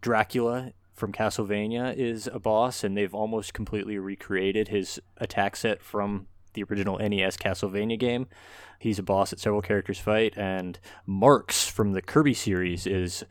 Dracula 0.00 0.72
from 0.94 1.12
Castlevania 1.12 1.94
is 1.96 2.28
a 2.32 2.38
boss, 2.38 2.84
and 2.84 2.96
they've 2.96 3.14
almost 3.14 3.54
completely 3.54 3.98
recreated 3.98 4.68
his 4.68 5.00
attack 5.16 5.56
set 5.56 5.82
from 5.82 6.26
the 6.54 6.62
original 6.64 6.98
NES 6.98 7.36
Castlevania 7.36 7.98
game. 7.98 8.26
He's 8.78 8.98
a 8.98 9.02
boss 9.02 9.30
that 9.30 9.40
several 9.40 9.62
characters 9.62 9.98
fight, 9.98 10.36
and 10.36 10.78
Marx 11.06 11.68
from 11.68 11.92
the 11.92 12.02
Kirby 12.02 12.34
series 12.34 12.86
is 12.86 13.24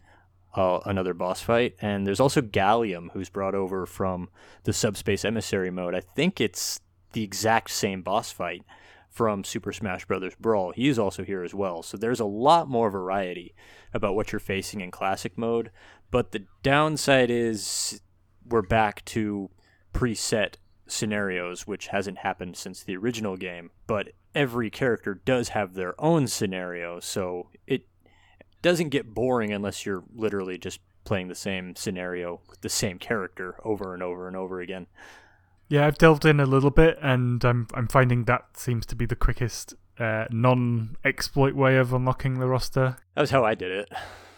uh, 0.53 0.79
another 0.85 1.13
boss 1.13 1.41
fight. 1.41 1.75
And 1.81 2.05
there's 2.05 2.19
also 2.19 2.41
Galleom, 2.41 3.11
who's 3.13 3.29
brought 3.29 3.55
over 3.55 3.85
from 3.85 4.29
the 4.63 4.73
Subspace 4.73 5.25
Emissary 5.25 5.71
mode. 5.71 5.95
I 5.95 6.01
think 6.01 6.41
it's 6.41 6.79
the 7.13 7.23
exact 7.23 7.71
same 7.71 8.01
boss 8.01 8.31
fight 8.31 8.63
from 9.09 9.43
Super 9.43 9.73
Smash 9.73 10.05
Bros. 10.05 10.35
Brawl. 10.39 10.71
He 10.71 10.87
is 10.87 10.97
also 10.97 11.23
here 11.23 11.43
as 11.43 11.53
well. 11.53 11.83
So 11.83 11.97
there's 11.97 12.21
a 12.21 12.25
lot 12.25 12.69
more 12.69 12.89
variety 12.89 13.53
about 13.93 14.15
what 14.15 14.31
you're 14.31 14.39
facing 14.39 14.79
in 14.79 14.89
classic 14.89 15.37
mode. 15.37 15.69
But 16.09 16.31
the 16.31 16.45
downside 16.63 17.29
is 17.29 18.01
we're 18.47 18.61
back 18.61 19.03
to 19.05 19.49
preset 19.93 20.55
scenarios, 20.87 21.67
which 21.67 21.87
hasn't 21.87 22.19
happened 22.19 22.55
since 22.55 22.83
the 22.83 22.95
original 22.95 23.35
game. 23.35 23.71
But 23.87 24.13
every 24.33 24.69
character 24.69 25.13
does 25.13 25.49
have 25.49 25.73
their 25.73 25.99
own 25.99 26.27
scenario, 26.27 26.99
so 26.99 27.49
it 27.67 27.85
doesn't 28.61 28.89
get 28.89 29.13
boring 29.13 29.51
unless 29.51 29.85
you're 29.85 30.03
literally 30.15 30.57
just 30.57 30.79
playing 31.03 31.27
the 31.29 31.35
same 31.35 31.75
scenario 31.75 32.41
with 32.49 32.61
the 32.61 32.69
same 32.69 32.99
character 32.99 33.55
over 33.63 33.93
and 33.93 34.03
over 34.03 34.27
and 34.27 34.35
over 34.37 34.61
again. 34.61 34.87
Yeah, 35.67 35.87
I've 35.87 35.97
delved 35.97 36.25
in 36.25 36.39
a 36.39 36.45
little 36.45 36.69
bit, 36.71 36.97
and 37.01 37.43
I'm 37.45 37.67
I'm 37.73 37.87
finding 37.87 38.25
that 38.25 38.57
seems 38.57 38.85
to 38.87 38.95
be 38.95 39.05
the 39.05 39.15
quickest 39.15 39.73
uh, 39.99 40.25
non-exploit 40.29 41.53
way 41.55 41.77
of 41.77 41.93
unlocking 41.93 42.39
the 42.39 42.47
roster. 42.47 42.97
That 43.15 43.21
was 43.21 43.31
how 43.31 43.43
I 43.45 43.55
did 43.55 43.71
it. 43.71 43.89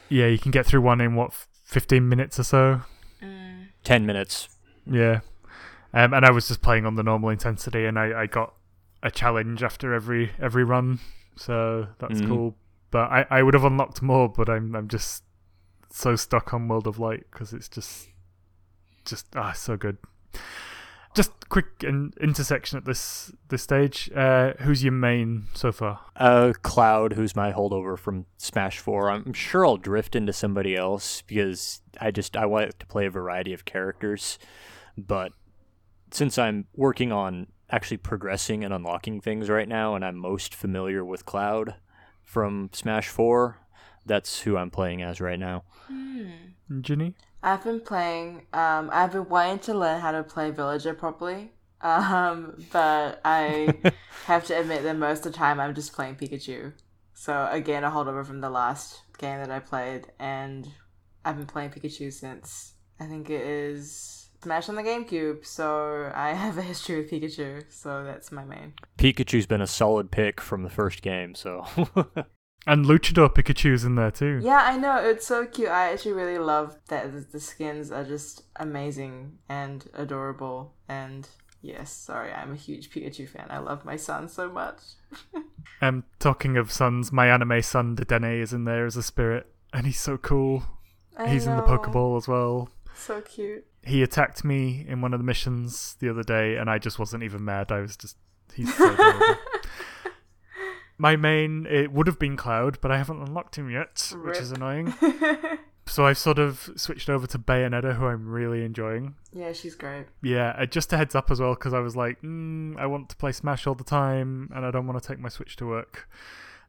Yeah, 0.09 0.27
you 0.27 0.37
can 0.37 0.51
get 0.51 0.65
through 0.65 0.81
one 0.81 1.01
in 1.01 1.15
what 1.15 1.33
15 1.65 2.07
minutes 2.07 2.39
or 2.39 2.43
so. 2.43 2.81
Mm. 3.21 3.67
Ten 3.83 4.05
minutes. 4.05 4.47
Yeah, 4.85 5.21
um, 5.93 6.13
and 6.13 6.25
I 6.25 6.31
was 6.31 6.47
just 6.47 6.61
playing 6.61 6.85
on 6.85 6.95
the 6.95 7.03
normal 7.03 7.29
intensity, 7.29 7.85
and 7.85 7.97
I, 7.97 8.21
I 8.23 8.25
got 8.27 8.53
a 9.01 9.09
challenge 9.09 9.63
after 9.63 9.93
every 9.93 10.31
every 10.39 10.63
run, 10.63 10.99
so 11.35 11.87
that's 11.99 12.21
Mhm. 12.21 12.27
cool. 12.27 12.55
But 12.93 13.11
I, 13.11 13.25
I 13.31 13.41
would 13.41 13.55
have 13.55 13.63
unlocked 13.63 14.03
more, 14.03 14.29
but 14.29 14.47
I'm 14.47 14.75
I'm 14.75 14.87
just 14.87 15.23
so 15.89 16.15
stuck 16.15 16.53
on 16.53 16.67
World 16.67 16.85
of 16.85 16.99
Light 16.99 17.25
because 17.31 17.51
it's 17.51 17.67
just 17.67 18.09
just 19.03 19.25
ah 19.35 19.51
so 19.51 19.75
good. 19.75 19.97
Just 21.15 21.49
quick 21.49 21.65
in, 21.81 22.13
intersection 22.21 22.77
at 22.77 22.85
this 22.85 23.33
this 23.49 23.63
stage. 23.63 24.11
Uh, 24.15 24.53
who's 24.59 24.83
your 24.83 24.93
main 24.93 25.47
so 25.55 25.71
far? 25.71 26.01
Uh, 26.15 26.53
Cloud, 26.61 27.13
who's 27.13 27.35
my 27.35 27.51
holdover 27.51 27.97
from 27.97 28.27
Smash 28.37 28.77
Four. 28.77 29.09
I'm 29.09 29.33
sure 29.33 29.65
I'll 29.65 29.77
drift 29.77 30.15
into 30.15 30.31
somebody 30.31 30.75
else 30.75 31.23
because 31.23 31.81
I 31.99 32.11
just 32.11 32.37
I 32.37 32.45
want 32.45 32.79
to 32.79 32.85
play 32.85 33.07
a 33.07 33.09
variety 33.09 33.53
of 33.53 33.65
characters, 33.65 34.37
but 34.95 35.31
since 36.11 36.37
I'm 36.37 36.67
working 36.75 37.11
on 37.11 37.47
actually 37.71 37.97
progressing 37.97 38.63
and 38.63 38.71
unlocking 38.71 39.19
things 39.19 39.49
right 39.49 39.67
now, 39.67 39.95
and 39.95 40.05
I'm 40.05 40.15
most 40.15 40.53
familiar 40.53 41.03
with 41.03 41.25
Cloud 41.25 41.73
from 42.23 42.69
Smash 42.73 43.09
Four, 43.09 43.59
that's 44.05 44.41
who 44.41 44.57
I'm 44.57 44.71
playing 44.71 45.01
as 45.01 45.21
right 45.21 45.39
now. 45.39 45.63
Ginny? 46.81 47.15
I've 47.41 47.63
been 47.63 47.81
playing. 47.81 48.47
Um, 48.53 48.89
I've 48.91 49.11
been 49.11 49.27
wanting 49.27 49.59
to 49.59 49.73
learn 49.73 49.99
how 49.99 50.11
to 50.11 50.23
play 50.23 50.51
Villager 50.51 50.93
properly. 50.93 51.51
Um, 51.83 52.63
but 52.71 53.19
I 53.25 53.73
have 54.25 54.45
to 54.45 54.57
admit 54.57 54.83
that 54.83 54.95
most 54.95 55.25
of 55.25 55.33
the 55.33 55.37
time 55.37 55.59
I'm 55.59 55.75
just 55.75 55.91
playing 55.91 56.15
Pikachu. 56.15 56.71
So 57.13 57.49
again, 57.51 57.83
a 57.83 57.91
holdover 57.91 58.25
from 58.25 58.39
the 58.39 58.49
last 58.49 59.01
game 59.17 59.39
that 59.39 59.51
I 59.51 59.59
played, 59.59 60.07
and 60.17 60.65
I've 61.25 61.35
been 61.35 61.45
playing 61.45 61.71
Pikachu 61.71 62.13
since 62.13 62.75
I 63.01 63.07
think 63.07 63.29
it 63.29 63.41
is 63.41 64.22
Smash 64.43 64.67
on 64.69 64.75
the 64.75 64.83
GameCube. 64.83 65.45
So 65.45 66.11
I 66.13 66.33
have 66.33 66.57
a 66.57 66.61
history 66.61 66.97
with 66.97 67.09
Pikachu. 67.11 67.63
So 67.69 68.03
that's 68.03 68.31
my 68.31 68.43
main. 68.43 68.73
Pikachu's 68.97 69.45
been 69.45 69.61
a 69.61 69.67
solid 69.67 70.11
pick 70.11 70.41
from 70.41 70.63
the 70.63 70.69
first 70.69 71.01
game, 71.01 71.33
so 71.35 71.65
And 72.65 72.85
Luchador 72.85 73.29
Pikachu's 73.33 73.83
in 73.83 73.95
there 73.95 74.11
too. 74.11 74.39
Yeah, 74.41 74.61
I 74.63 74.77
know 74.77 74.95
it's 74.97 75.27
so 75.27 75.45
cute. 75.45 75.67
I 75.69 75.91
actually 75.91 76.13
really 76.13 76.37
love 76.37 76.77
that 76.87 77.11
the- 77.13 77.19
the 77.33 77.39
skins 77.39 77.91
are 77.91 78.05
just 78.05 78.43
amazing 78.55 79.39
and 79.49 79.85
adorable. 79.93 80.73
And 80.87 81.27
yes, 81.61 81.91
sorry, 81.91 82.31
I'm 82.31 82.53
a 82.53 82.55
huge 82.55 82.89
Pikachu 82.89 83.27
fan. 83.27 83.47
I 83.49 83.57
love 83.59 83.83
my 83.85 83.95
son 83.97 84.27
so 84.29 84.49
much. 84.51 84.79
Um, 85.81 86.05
talking 86.19 86.55
of 86.55 86.71
sons, 86.71 87.11
my 87.11 87.27
anime 87.27 87.61
son 87.61 87.95
Dedenne 87.97 88.41
is 88.41 88.53
in 88.53 88.63
there 88.63 88.85
as 88.85 88.95
a 88.95 89.03
spirit, 89.03 89.47
and 89.73 89.85
he's 89.85 89.99
so 89.99 90.17
cool. 90.17 90.63
I 91.17 91.27
He's 91.27 91.45
in 91.45 91.57
the 91.57 91.61
know. 91.61 91.67
Pokeball 91.77 92.15
as 92.15 92.25
well. 92.25 92.69
So 92.95 93.21
cute. 93.21 93.65
He 93.83 94.01
attacked 94.03 94.43
me 94.43 94.85
in 94.87 95.01
one 95.01 95.13
of 95.13 95.19
the 95.19 95.25
missions 95.25 95.95
the 95.99 96.09
other 96.09 96.23
day, 96.23 96.55
and 96.55 96.69
I 96.69 96.77
just 96.77 96.99
wasn't 96.99 97.23
even 97.23 97.43
mad. 97.43 97.71
I 97.71 97.79
was 97.81 97.97
just 97.97 98.17
he's 98.53 98.73
so 98.75 98.93
adorable. 98.93 99.35
My 100.97 101.15
main 101.15 101.65
it 101.69 101.91
would 101.91 102.07
have 102.07 102.19
been 102.19 102.37
Cloud, 102.37 102.77
but 102.81 102.91
I 102.91 102.97
haven't 102.97 103.21
unlocked 103.21 103.57
him 103.57 103.69
yet, 103.69 104.13
which 104.23 104.37
is 104.37 104.51
annoying. 104.51 104.93
So 105.85 106.05
I've 106.05 106.17
sort 106.17 106.39
of 106.39 106.69
switched 106.75 107.09
over 107.09 107.27
to 107.27 107.37
Bayonetta, 107.37 107.95
who 107.95 108.05
I'm 108.05 108.27
really 108.27 108.63
enjoying. 108.63 109.15
yeah, 109.33 109.51
she's 109.51 109.75
great. 109.75 110.05
Yeah, 110.21 110.55
uh, 110.57 110.65
just 110.65 110.93
a 110.93 110.97
heads 110.97 111.13
up 111.13 111.29
as 111.29 111.41
well, 111.41 111.55
because 111.55 111.73
I 111.73 111.79
was 111.79 111.95
like, 111.95 112.21
mm, 112.21 112.77
I 112.77 112.85
want 112.85 113.09
to 113.09 113.15
play 113.17 113.31
Smash 113.33 113.67
all 113.67 113.75
the 113.75 113.83
time, 113.83 114.49
and 114.55 114.65
I 114.65 114.71
don't 114.71 114.87
want 114.87 115.01
to 115.01 115.07
take 115.07 115.19
my 115.19 115.29
Switch 115.29 115.55
to 115.57 115.67
work. 115.67 116.09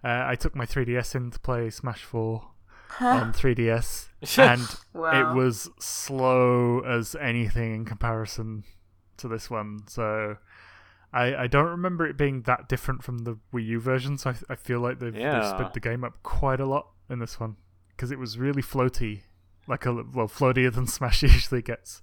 Uh, 0.03 0.25
I 0.27 0.35
took 0.35 0.55
my 0.55 0.67
3DS 0.67 1.15
in 1.15 1.31
to 1.31 1.39
play 1.39 1.71
Smash 1.71 2.03
4 2.03 2.45
on 3.01 3.33
3DS, 3.33 4.07
and 4.39 4.77
Wow. 4.93 5.33
it 5.33 5.35
was 5.35 5.71
slow 5.79 6.81
as 6.81 7.15
anything 7.21 7.75
in 7.75 7.85
comparison 7.85 8.65
to 9.19 9.29
this 9.29 9.51
one. 9.51 9.81
So 9.89 10.37
I, 11.13 11.35
I 11.35 11.47
don't 11.47 11.69
remember 11.69 12.07
it 12.07 12.17
being 12.17 12.43
that 12.43 12.69
different 12.69 13.03
from 13.03 13.19
the 13.19 13.37
Wii 13.53 13.67
U 13.67 13.81
version. 13.81 14.19
So 14.19 14.31
I, 14.31 14.35
I 14.51 14.55
feel 14.57 14.81
like 14.81 14.99
they've, 14.99 15.17
they've 15.41 15.49
sped 15.49 15.75
the 15.75 15.81
game 15.81 16.05
up 16.05 16.23
quite 16.23 16.61
a 16.61 16.67
lot 16.67 16.89
in 17.09 17.19
this 17.19 17.39
one 17.39 17.57
because 17.91 18.11
it 18.11 18.19
was 18.19 18.39
really 18.39 18.63
floaty, 18.63 19.23
like 19.69 19.87
a 19.87 19.93
well 19.93 20.29
floatier 20.29 20.73
than 20.73 20.87
Smash 20.97 21.23
usually 21.23 21.63
gets. 21.63 22.03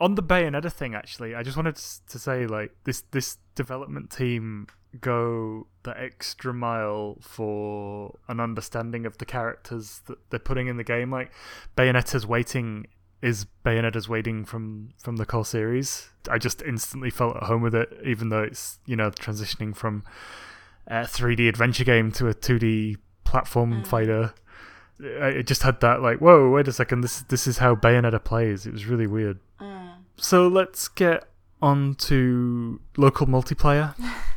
On 0.00 0.14
the 0.14 0.22
Bayonetta 0.22 0.70
thing, 0.70 0.94
actually, 0.94 1.34
I 1.34 1.42
just 1.42 1.56
wanted 1.56 1.76
to 1.76 2.18
say 2.18 2.46
like 2.46 2.72
this 2.84 3.02
this 3.12 3.38
development 3.54 4.10
team 4.10 4.66
go 5.00 5.66
the 5.82 5.98
extra 5.98 6.52
mile 6.52 7.18
for 7.20 8.18
an 8.28 8.40
understanding 8.40 9.06
of 9.06 9.18
the 9.18 9.24
characters 9.24 10.02
that 10.06 10.18
they're 10.30 10.38
putting 10.38 10.66
in 10.66 10.76
the 10.76 10.84
game. 10.84 11.10
Like 11.10 11.32
Bayonetta's 11.76 12.26
weighting 12.26 12.86
is 13.22 13.46
Bayonetta's 13.64 14.08
weighting 14.08 14.44
from 14.44 14.90
from 14.98 15.16
the 15.16 15.26
core 15.26 15.44
series. 15.44 16.08
I 16.30 16.38
just 16.38 16.62
instantly 16.62 17.10
felt 17.10 17.36
at 17.36 17.44
home 17.44 17.62
with 17.62 17.74
it, 17.74 17.92
even 18.04 18.28
though 18.28 18.42
it's 18.42 18.78
you 18.86 18.96
know 18.96 19.10
transitioning 19.10 19.74
from 19.74 20.04
a 20.86 21.02
3D 21.02 21.48
adventure 21.48 21.84
game 21.84 22.12
to 22.12 22.28
a 22.28 22.34
2D 22.34 22.96
platform 23.24 23.84
fighter. 23.84 24.34
It 24.98 25.46
just 25.46 25.62
had 25.62 25.80
that 25.80 26.00
like, 26.00 26.20
whoa, 26.20 26.50
wait 26.50 26.68
a 26.68 26.72
second, 26.72 27.02
this 27.02 27.20
this 27.22 27.46
is 27.46 27.58
how 27.58 27.74
Bayonetta 27.74 28.22
plays. 28.22 28.66
It 28.66 28.72
was 28.72 28.86
really 28.86 29.06
weird. 29.06 29.38
Mm. 29.60 29.96
So 30.16 30.48
let's 30.48 30.88
get 30.88 31.28
on 31.60 31.94
to 31.96 32.80
local 32.96 33.26
multiplayer. 33.26 33.94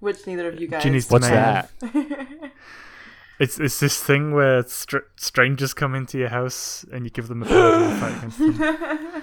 which 0.00 0.26
neither 0.26 0.48
of 0.48 0.60
you 0.60 0.68
guys. 0.68 0.82
Ginny's 0.82 1.10
What's 1.10 1.28
Domain. 1.28 1.64
that? 1.80 2.52
It's 3.38 3.60
it's 3.60 3.78
this 3.80 4.02
thing 4.02 4.32
where 4.32 4.62
str- 4.66 5.08
strangers 5.16 5.74
come 5.74 5.94
into 5.94 6.16
your 6.16 6.30
house 6.30 6.86
and 6.90 7.04
you 7.04 7.10
give 7.10 7.28
them 7.28 7.42
a 7.42 7.46
bird 7.46 7.82
and 7.82 7.92
you 7.92 8.00
fight 8.00 8.16
against 8.16 8.38
them. 8.38 9.22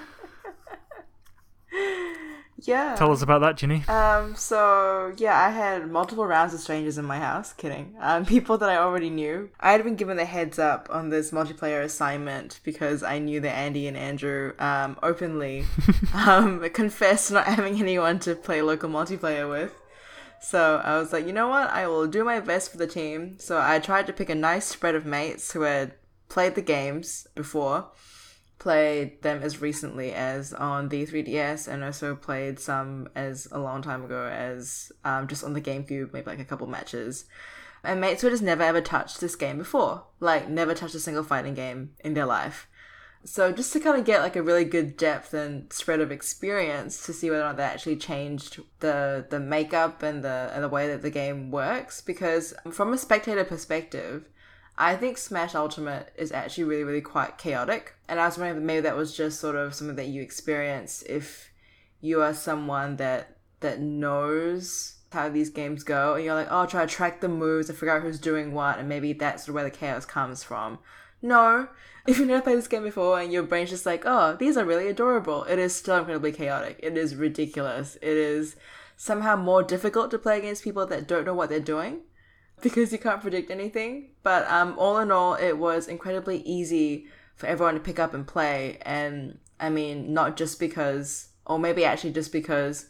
yeah. 2.62 2.94
Tell 2.94 3.10
us 3.10 3.22
about 3.22 3.40
that, 3.40 3.56
Ginny. 3.56 3.82
Um, 3.88 4.36
so 4.36 5.12
yeah, 5.16 5.36
I 5.40 5.50
had 5.50 5.90
multiple 5.90 6.24
rounds 6.26 6.54
of 6.54 6.60
strangers 6.60 6.96
in 6.96 7.04
my 7.04 7.18
house. 7.18 7.52
Kidding. 7.52 7.96
Um, 8.00 8.24
people 8.24 8.56
that 8.58 8.68
I 8.68 8.76
already 8.76 9.10
knew. 9.10 9.50
I 9.58 9.72
had 9.72 9.82
been 9.82 9.96
given 9.96 10.16
the 10.16 10.24
heads 10.26 10.60
up 10.60 10.86
on 10.92 11.08
this 11.10 11.32
multiplayer 11.32 11.82
assignment 11.82 12.60
because 12.62 13.02
I 13.02 13.18
knew 13.18 13.40
that 13.40 13.52
Andy 13.56 13.88
and 13.88 13.96
Andrew 13.96 14.52
um 14.60 14.96
openly 15.02 15.64
um 16.14 16.60
confessed 16.70 17.32
not 17.32 17.46
having 17.46 17.80
anyone 17.80 18.20
to 18.20 18.36
play 18.36 18.62
local 18.62 18.88
multiplayer 18.88 19.50
with. 19.50 19.74
So 20.44 20.80
I 20.84 20.98
was 20.98 21.12
like, 21.12 21.26
you 21.26 21.32
know 21.32 21.48
what? 21.48 21.70
I 21.70 21.86
will 21.86 22.06
do 22.06 22.22
my 22.22 22.38
best 22.38 22.70
for 22.70 22.78
the 22.78 22.86
team. 22.86 23.36
So 23.38 23.60
I 23.60 23.78
tried 23.78 24.06
to 24.06 24.12
pick 24.12 24.28
a 24.28 24.34
nice 24.34 24.66
spread 24.66 24.94
of 24.94 25.06
mates 25.06 25.52
who 25.52 25.62
had 25.62 25.94
played 26.28 26.54
the 26.54 26.62
games 26.62 27.26
before 27.34 27.88
played 28.64 29.20
them 29.20 29.42
as 29.42 29.60
recently 29.60 30.14
as 30.14 30.54
on 30.54 30.88
the 30.88 31.04
3DS 31.04 31.68
and 31.68 31.84
also 31.84 32.14
played 32.14 32.58
some 32.58 33.06
as 33.14 33.46
a 33.52 33.58
long 33.58 33.82
time 33.82 34.02
ago 34.02 34.26
as 34.26 34.90
um, 35.04 35.28
just 35.28 35.44
on 35.44 35.52
the 35.52 35.60
GameCube, 35.60 36.14
maybe 36.14 36.26
like 36.26 36.38
a 36.38 36.46
couple 36.46 36.66
matches. 36.66 37.26
And 37.82 38.00
mates 38.00 38.22
who 38.22 38.28
had 38.28 38.32
just 38.32 38.42
never 38.42 38.62
ever 38.62 38.80
touched 38.80 39.20
this 39.20 39.36
game 39.36 39.58
before, 39.58 40.04
like 40.18 40.48
never 40.48 40.74
touched 40.74 40.94
a 40.94 41.00
single 41.00 41.22
fighting 41.22 41.52
game 41.52 41.90
in 42.02 42.14
their 42.14 42.24
life. 42.24 42.66
So 43.26 43.52
just 43.52 43.72
to 43.72 43.80
kind 43.80 43.98
of 43.98 44.04
get 44.04 44.20
like 44.20 44.36
a 44.36 44.42
really 44.42 44.64
good 44.64 44.98
depth 44.98 45.32
and 45.32 45.72
spread 45.72 46.00
of 46.00 46.12
experience 46.12 47.06
to 47.06 47.12
see 47.14 47.30
whether 47.30 47.42
or 47.42 47.46
not 47.46 47.56
that 47.56 47.72
actually 47.72 47.96
changed 47.96 48.60
the 48.80 49.26
the 49.30 49.40
makeup 49.40 50.02
and 50.02 50.22
the 50.22 50.50
and 50.52 50.62
the 50.62 50.68
way 50.68 50.88
that 50.88 51.00
the 51.00 51.10
game 51.10 51.50
works. 51.50 52.00
Because 52.02 52.52
from 52.70 52.92
a 52.92 52.98
spectator 52.98 53.44
perspective, 53.44 54.28
I 54.76 54.96
think 54.96 55.16
Smash 55.16 55.54
Ultimate 55.54 56.12
is 56.16 56.32
actually 56.32 56.64
really, 56.64 56.84
really 56.84 57.00
quite 57.00 57.38
chaotic. 57.38 57.94
And 58.08 58.20
I 58.20 58.26
was 58.26 58.36
wondering 58.36 58.58
if 58.58 58.62
maybe 58.64 58.80
that 58.82 58.96
was 58.96 59.16
just 59.16 59.40
sort 59.40 59.56
of 59.56 59.74
something 59.74 59.96
that 59.96 60.08
you 60.08 60.20
experience 60.20 61.02
if 61.08 61.50
you 62.00 62.20
are 62.20 62.34
someone 62.34 62.96
that 62.96 63.38
that 63.60 63.80
knows 63.80 64.96
how 65.12 65.28
these 65.28 65.48
games 65.48 65.84
go 65.84 66.14
and 66.14 66.24
you're 66.24 66.34
like, 66.34 66.48
oh, 66.50 66.58
I'll 66.58 66.66
try 66.66 66.84
to 66.84 66.92
track 66.92 67.20
the 67.20 67.28
moves 67.28 67.70
and 67.70 67.78
figure 67.78 67.96
out 67.96 68.02
who's 68.02 68.18
doing 68.18 68.52
what 68.52 68.78
and 68.78 68.88
maybe 68.88 69.14
that's 69.14 69.48
where 69.48 69.64
the 69.64 69.70
chaos 69.70 70.04
comes 70.04 70.42
from. 70.42 70.80
No. 71.22 71.68
If 72.06 72.18
you've 72.18 72.28
never 72.28 72.42
played 72.42 72.58
this 72.58 72.68
game 72.68 72.82
before 72.82 73.18
and 73.18 73.32
your 73.32 73.44
brain's 73.44 73.70
just 73.70 73.86
like, 73.86 74.02
oh, 74.04 74.36
these 74.38 74.58
are 74.58 74.64
really 74.64 74.88
adorable, 74.88 75.44
it 75.44 75.58
is 75.58 75.74
still 75.74 75.96
incredibly 75.96 76.32
chaotic. 76.32 76.78
It 76.82 76.98
is 76.98 77.16
ridiculous. 77.16 77.96
It 78.02 78.18
is 78.18 78.56
somehow 78.98 79.36
more 79.36 79.62
difficult 79.62 80.10
to 80.10 80.18
play 80.18 80.38
against 80.38 80.64
people 80.64 80.84
that 80.86 81.08
don't 81.08 81.24
know 81.24 81.32
what 81.32 81.48
they're 81.48 81.60
doing 81.60 82.00
because 82.62 82.92
you 82.92 82.98
can't 82.98 83.22
predict 83.22 83.50
anything. 83.50 84.10
But 84.22 84.46
um, 84.50 84.74
all 84.76 84.98
in 84.98 85.10
all, 85.10 85.34
it 85.34 85.56
was 85.56 85.88
incredibly 85.88 86.42
easy 86.42 87.06
for 87.36 87.46
everyone 87.46 87.74
to 87.74 87.80
pick 87.80 87.98
up 87.98 88.12
and 88.12 88.26
play. 88.26 88.78
And 88.82 89.38
I 89.58 89.70
mean, 89.70 90.12
not 90.12 90.36
just 90.36 90.60
because, 90.60 91.28
or 91.46 91.58
maybe 91.58 91.86
actually 91.86 92.12
just 92.12 92.32
because 92.32 92.86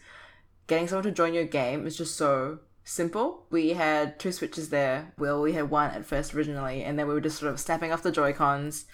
getting 0.66 0.88
someone 0.88 1.04
to 1.04 1.12
join 1.12 1.34
your 1.34 1.44
game 1.44 1.86
is 1.86 1.96
just 1.96 2.16
so 2.16 2.58
simple. 2.84 3.46
We 3.50 3.70
had 3.70 4.18
two 4.20 4.30
switches 4.30 4.68
there. 4.68 5.12
Well, 5.18 5.40
we 5.40 5.54
had 5.54 5.70
one 5.70 5.90
at 5.90 6.06
first 6.06 6.34
originally, 6.34 6.84
and 6.84 6.98
then 6.98 7.08
we 7.08 7.14
were 7.14 7.20
just 7.20 7.38
sort 7.38 7.52
of 7.52 7.58
snapping 7.58 7.92
off 7.92 8.02
the 8.02 8.12
Joy 8.12 8.32
Cons 8.32 8.84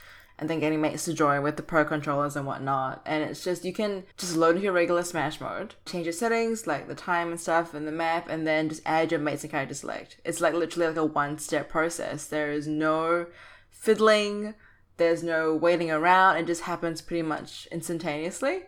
and 0.40 0.48
then 0.48 0.58
getting 0.58 0.80
mates 0.80 1.04
to 1.04 1.12
join 1.12 1.42
with 1.42 1.56
the 1.56 1.62
pro 1.62 1.84
controllers 1.84 2.34
and 2.34 2.46
whatnot. 2.46 3.02
And 3.04 3.22
it's 3.22 3.44
just 3.44 3.64
you 3.64 3.74
can 3.74 4.04
just 4.16 4.36
load 4.36 4.52
into 4.52 4.64
your 4.64 4.72
regular 4.72 5.02
Smash 5.02 5.38
mode, 5.38 5.74
change 5.84 6.06
your 6.06 6.14
settings 6.14 6.66
like 6.66 6.88
the 6.88 6.94
time 6.94 7.28
and 7.28 7.38
stuff 7.38 7.74
and 7.74 7.86
the 7.86 7.92
map, 7.92 8.28
and 8.30 8.46
then 8.46 8.70
just 8.70 8.80
add 8.86 9.10
your 9.10 9.20
mates 9.20 9.42
and 9.42 9.50
character 9.50 9.74
select. 9.74 10.18
It's 10.24 10.40
like 10.40 10.54
literally 10.54 10.88
like 10.88 10.96
a 10.96 11.04
one 11.04 11.38
step 11.38 11.68
process. 11.68 12.26
There 12.26 12.50
is 12.50 12.66
no 12.66 13.26
fiddling, 13.68 14.54
there's 14.96 15.22
no 15.22 15.54
waiting 15.54 15.90
around. 15.90 16.38
It 16.38 16.46
just 16.46 16.62
happens 16.62 17.02
pretty 17.02 17.22
much 17.22 17.68
instantaneously. 17.70 18.62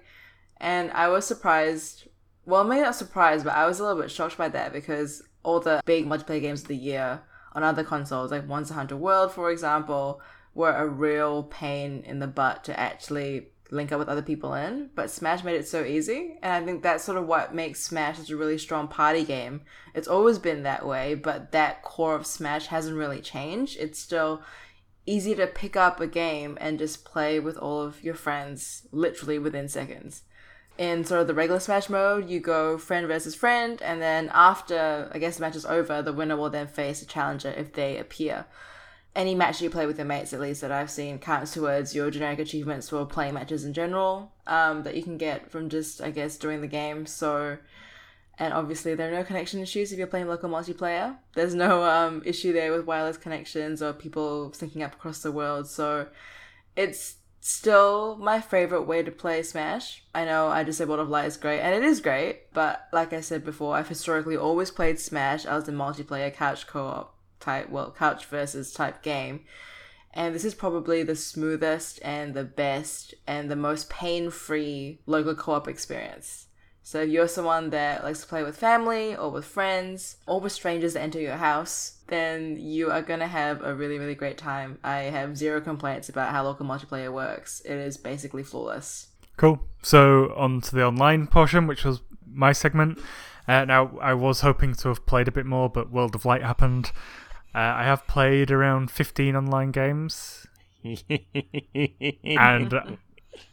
And 0.58 0.90
I 0.92 1.08
was 1.08 1.26
surprised. 1.26 2.08
Well, 2.44 2.64
maybe 2.64 2.82
not 2.82 2.96
surprised, 2.96 3.44
but 3.44 3.54
I 3.54 3.66
was 3.66 3.78
a 3.78 3.84
little 3.84 4.00
bit 4.00 4.10
shocked 4.10 4.36
by 4.36 4.48
that 4.48 4.72
because 4.72 5.22
all 5.44 5.60
the 5.60 5.80
big 5.84 6.06
multiplayer 6.06 6.40
games 6.40 6.62
of 6.62 6.68
the 6.68 6.76
year 6.76 7.22
on 7.52 7.62
other 7.62 7.84
consoles, 7.84 8.30
like 8.30 8.46
Monster 8.46 8.74
Hunter 8.74 8.96
World, 8.96 9.32
for 9.32 9.50
example, 9.50 10.20
were 10.54 10.72
a 10.72 10.88
real 10.88 11.44
pain 11.44 12.02
in 12.04 12.18
the 12.18 12.26
butt 12.26 12.64
to 12.64 12.78
actually 12.78 13.48
link 13.70 13.90
up 13.90 13.98
with 13.98 14.08
other 14.08 14.22
people 14.22 14.54
in. 14.54 14.90
But 14.94 15.10
Smash 15.10 15.44
made 15.44 15.56
it 15.56 15.66
so 15.66 15.84
easy, 15.84 16.38
and 16.42 16.52
I 16.52 16.66
think 16.66 16.82
that's 16.82 17.04
sort 17.04 17.18
of 17.18 17.26
what 17.26 17.54
makes 17.54 17.82
Smash 17.82 18.18
such 18.18 18.30
a 18.30 18.36
really 18.36 18.58
strong 18.58 18.88
party 18.88 19.24
game. 19.24 19.62
It's 19.94 20.08
always 20.08 20.38
been 20.38 20.62
that 20.62 20.86
way, 20.86 21.14
but 21.14 21.52
that 21.52 21.82
core 21.82 22.14
of 22.14 22.26
Smash 22.26 22.66
hasn't 22.66 22.96
really 22.96 23.20
changed. 23.20 23.78
It's 23.78 23.98
still 23.98 24.42
easy 25.06 25.34
to 25.34 25.46
pick 25.46 25.76
up 25.76 26.00
a 26.00 26.06
game 26.06 26.56
and 26.60 26.78
just 26.78 27.04
play 27.04 27.40
with 27.40 27.56
all 27.56 27.80
of 27.82 28.02
your 28.04 28.14
friends 28.14 28.86
literally 28.92 29.38
within 29.38 29.68
seconds. 29.68 30.22
In 30.78 31.04
sort 31.04 31.20
of 31.20 31.26
the 31.26 31.34
regular 31.34 31.60
Smash 31.60 31.88
mode, 31.88 32.28
you 32.28 32.40
go 32.40 32.78
friend 32.78 33.06
versus 33.06 33.34
friend, 33.34 33.80
and 33.82 34.00
then 34.00 34.30
after 34.32 35.10
I 35.12 35.18
guess 35.18 35.36
the 35.36 35.42
match 35.42 35.54
is 35.54 35.66
over, 35.66 36.02
the 36.02 36.12
winner 36.12 36.36
will 36.36 36.50
then 36.50 36.66
face 36.66 37.02
a 37.02 37.06
challenger 37.06 37.50
if 37.50 37.72
they 37.72 37.98
appear 37.98 38.46
any 39.14 39.34
match 39.34 39.60
you 39.60 39.68
play 39.68 39.86
with 39.86 39.98
your 39.98 40.06
mates, 40.06 40.32
at 40.32 40.40
least 40.40 40.62
that 40.62 40.72
I've 40.72 40.90
seen, 40.90 41.18
counts 41.18 41.52
towards 41.52 41.94
your 41.94 42.10
generic 42.10 42.38
achievements 42.38 42.88
for 42.88 43.04
playing 43.04 43.34
matches 43.34 43.64
in 43.64 43.74
general 43.74 44.32
um, 44.46 44.84
that 44.84 44.96
you 44.96 45.02
can 45.02 45.18
get 45.18 45.50
from 45.50 45.68
just, 45.68 46.00
I 46.00 46.10
guess, 46.10 46.36
doing 46.36 46.62
the 46.62 46.66
game. 46.66 47.04
So, 47.04 47.58
and 48.38 48.54
obviously 48.54 48.94
there 48.94 49.12
are 49.12 49.14
no 49.14 49.24
connection 49.24 49.60
issues 49.60 49.92
if 49.92 49.98
you're 49.98 50.06
playing 50.06 50.28
local 50.28 50.48
multiplayer. 50.48 51.16
There's 51.34 51.54
no 51.54 51.84
um, 51.84 52.22
issue 52.24 52.52
there 52.52 52.72
with 52.72 52.86
wireless 52.86 53.18
connections 53.18 53.82
or 53.82 53.92
people 53.92 54.50
syncing 54.52 54.82
up 54.82 54.94
across 54.94 55.20
the 55.20 55.32
world. 55.32 55.68
So, 55.68 56.06
it's 56.74 57.16
still 57.42 58.16
my 58.16 58.40
favorite 58.40 58.82
way 58.82 59.02
to 59.02 59.10
play 59.10 59.42
Smash. 59.42 60.04
I 60.14 60.24
know 60.24 60.46
I 60.46 60.62
just 60.62 60.78
said 60.78 60.88
World 60.88 61.00
of 61.00 61.08
Light 61.08 61.26
is 61.26 61.36
great, 61.36 61.60
and 61.60 61.74
it 61.74 61.82
is 61.82 62.00
great, 62.00 62.52
but 62.54 62.88
like 62.92 63.12
I 63.12 63.20
said 63.20 63.44
before, 63.44 63.74
I've 63.74 63.88
historically 63.88 64.36
always 64.36 64.70
played 64.70 65.00
Smash 65.00 65.44
as 65.44 65.68
a 65.68 65.72
multiplayer 65.72 66.32
couch 66.32 66.66
co-op 66.66 67.14
type, 67.40 67.68
well, 67.68 67.94
couch 67.98 68.26
versus 68.26 68.72
type 68.72 69.02
game. 69.02 69.40
And 70.14 70.34
this 70.34 70.44
is 70.44 70.54
probably 70.54 71.02
the 71.02 71.16
smoothest 71.16 71.98
and 72.02 72.34
the 72.34 72.44
best 72.44 73.14
and 73.26 73.50
the 73.50 73.56
most 73.56 73.90
pain 73.90 74.30
free 74.30 75.00
local 75.06 75.34
co 75.34 75.52
op 75.52 75.66
experience. 75.66 76.46
So 76.82 77.02
if 77.02 77.10
you're 77.10 77.28
someone 77.28 77.70
that 77.70 78.02
likes 78.02 78.22
to 78.22 78.26
play 78.26 78.42
with 78.42 78.56
family 78.56 79.14
or 79.14 79.30
with 79.30 79.44
friends 79.44 80.16
or 80.26 80.40
with 80.40 80.52
strangers 80.52 80.94
that 80.94 81.02
enter 81.02 81.20
your 81.20 81.36
house, 81.36 81.98
then 82.08 82.56
you 82.58 82.90
are 82.90 83.02
gonna 83.02 83.28
have 83.28 83.62
a 83.62 83.74
really, 83.74 83.98
really 83.98 84.14
great 84.14 84.36
time. 84.36 84.78
I 84.82 85.02
have 85.02 85.36
zero 85.36 85.60
complaints 85.60 86.08
about 86.08 86.32
how 86.32 86.44
local 86.44 86.66
multiplayer 86.66 87.12
works. 87.12 87.60
It 87.64 87.76
is 87.76 87.96
basically 87.96 88.42
flawless. 88.42 89.08
Cool. 89.36 89.60
So 89.82 90.32
on 90.36 90.60
to 90.62 90.74
the 90.74 90.84
online 90.84 91.26
portion, 91.26 91.66
which 91.66 91.84
was 91.84 92.00
my 92.26 92.52
segment. 92.52 92.98
Uh, 93.46 93.64
now 93.64 93.98
I 94.00 94.14
was 94.14 94.40
hoping 94.40 94.74
to 94.74 94.88
have 94.88 95.06
played 95.06 95.28
a 95.28 95.32
bit 95.32 95.46
more, 95.46 95.68
but 95.68 95.90
World 95.90 96.14
of 96.14 96.24
Light 96.24 96.42
happened. 96.42 96.92
Uh, 97.54 97.58
I 97.58 97.84
have 97.84 98.06
played 98.06 98.50
around 98.50 98.90
15 98.90 99.36
online 99.36 99.72
games, 99.72 100.46
and 102.24 102.98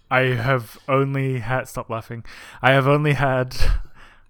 I 0.10 0.22
have 0.36 0.80
only 0.88 1.40
had. 1.40 1.68
Stop 1.68 1.90
laughing. 1.90 2.24
I 2.62 2.72
have 2.72 2.88
only 2.88 3.14
had 3.14 3.56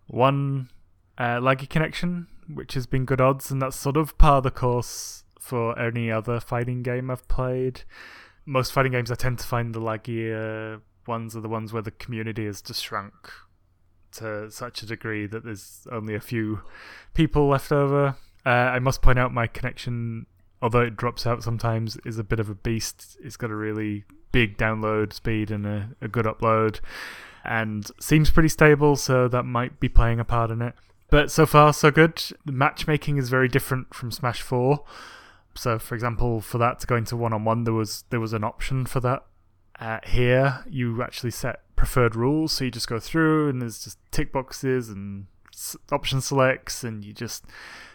one 0.07 0.69
uh, 1.17 1.39
laggy 1.39 1.69
connection, 1.69 2.27
which 2.53 2.73
has 2.73 2.85
been 2.85 3.05
good 3.05 3.21
odds, 3.21 3.51
and 3.51 3.61
that's 3.61 3.77
sort 3.77 3.97
of 3.97 4.17
par 4.17 4.37
of 4.37 4.43
the 4.43 4.51
course 4.51 5.23
for 5.39 5.77
any 5.79 6.11
other 6.11 6.39
fighting 6.39 6.83
game 6.83 7.09
I've 7.09 7.27
played. 7.27 7.83
Most 8.45 8.73
fighting 8.73 8.91
games, 8.91 9.11
I 9.11 9.15
tend 9.15 9.39
to 9.39 9.47
find 9.47 9.73
the 9.73 9.81
laggier 9.81 10.81
ones 11.07 11.35
are 11.35 11.41
the 11.41 11.49
ones 11.49 11.73
where 11.73 11.81
the 11.81 11.91
community 11.91 12.45
has 12.45 12.61
just 12.61 12.83
shrunk 12.83 13.31
to 14.11 14.49
such 14.49 14.81
a 14.81 14.85
degree 14.85 15.27
that 15.27 15.43
there's 15.43 15.87
only 15.91 16.15
a 16.15 16.19
few 16.19 16.61
people 17.13 17.47
left 17.47 17.71
over. 17.71 18.15
Uh, 18.45 18.49
I 18.49 18.79
must 18.79 19.01
point 19.01 19.19
out 19.19 19.33
my 19.33 19.47
connection, 19.47 20.25
although 20.61 20.81
it 20.81 20.95
drops 20.95 21.27
out 21.27 21.43
sometimes, 21.43 21.97
is 22.05 22.17
a 22.17 22.23
bit 22.23 22.39
of 22.39 22.49
a 22.49 22.55
beast. 22.55 23.17
It's 23.21 23.37
got 23.37 23.51
a 23.51 23.55
really 23.55 24.05
big 24.31 24.57
download 24.57 25.13
speed 25.13 25.51
and 25.51 25.65
a, 25.65 25.89
a 26.01 26.07
good 26.07 26.25
upload, 26.25 26.79
and 27.43 27.89
seems 27.99 28.29
pretty 28.29 28.49
stable, 28.49 28.95
so 28.95 29.27
that 29.27 29.43
might 29.43 29.79
be 29.79 29.89
playing 29.89 30.19
a 30.19 30.25
part 30.25 30.51
in 30.51 30.61
it. 30.61 30.73
But 31.09 31.31
so 31.31 31.45
far, 31.45 31.73
so 31.73 31.89
good. 31.89 32.21
The 32.45 32.51
matchmaking 32.51 33.17
is 33.17 33.29
very 33.29 33.47
different 33.47 33.93
from 33.93 34.11
Smash 34.11 34.41
4. 34.41 34.83
So, 35.55 35.79
for 35.79 35.95
example, 35.95 36.39
for 36.39 36.57
that 36.59 36.79
to 36.79 36.87
go 36.87 36.95
into 36.95 37.17
one 37.17 37.33
on 37.33 37.43
one, 37.43 37.63
there 37.63 37.73
was 37.73 38.03
there 38.11 38.19
was 38.19 38.33
an 38.33 38.43
option 38.43 38.85
for 38.85 38.99
that. 39.01 39.25
Uh, 39.79 39.99
here, 40.05 40.63
you 40.69 41.01
actually 41.01 41.31
set 41.31 41.61
preferred 41.75 42.15
rules, 42.15 42.51
so 42.51 42.65
you 42.65 42.71
just 42.71 42.87
go 42.87 42.99
through, 42.99 43.49
and 43.49 43.61
there's 43.61 43.83
just 43.83 43.97
tick 44.11 44.31
boxes 44.31 44.89
and 44.89 45.25
option 45.91 46.21
selects, 46.21 46.83
and 46.83 47.03
you 47.03 47.13
just 47.13 47.45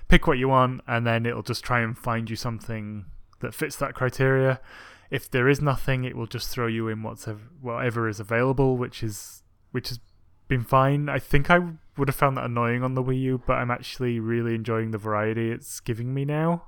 pick 0.08 0.26
what 0.26 0.38
you 0.38 0.48
want, 0.48 0.80
and 0.86 1.06
then 1.06 1.24
it'll 1.24 1.42
just 1.42 1.62
try 1.62 1.80
and 1.80 1.96
find 1.96 2.28
you 2.28 2.36
something 2.36 3.04
that 3.40 3.54
fits 3.54 3.76
that 3.76 3.94
criteria. 3.94 4.60
If 5.14 5.30
there 5.30 5.48
is 5.48 5.60
nothing, 5.60 6.02
it 6.02 6.16
will 6.16 6.26
just 6.26 6.48
throw 6.48 6.66
you 6.66 6.88
in 6.88 7.04
whatever 7.04 7.40
whatever 7.60 8.08
is 8.08 8.18
available, 8.18 8.76
which 8.76 9.00
is 9.00 9.44
which 9.70 9.88
has 9.90 10.00
been 10.48 10.64
fine. 10.64 11.08
I 11.08 11.20
think 11.20 11.50
I 11.50 11.60
would 11.96 12.08
have 12.08 12.16
found 12.16 12.36
that 12.36 12.44
annoying 12.46 12.82
on 12.82 12.94
the 12.94 13.02
Wii 13.02 13.20
U, 13.20 13.42
but 13.46 13.54
I'm 13.54 13.70
actually 13.70 14.18
really 14.18 14.56
enjoying 14.56 14.90
the 14.90 14.98
variety 14.98 15.52
it's 15.52 15.78
giving 15.78 16.12
me 16.12 16.24
now. 16.24 16.64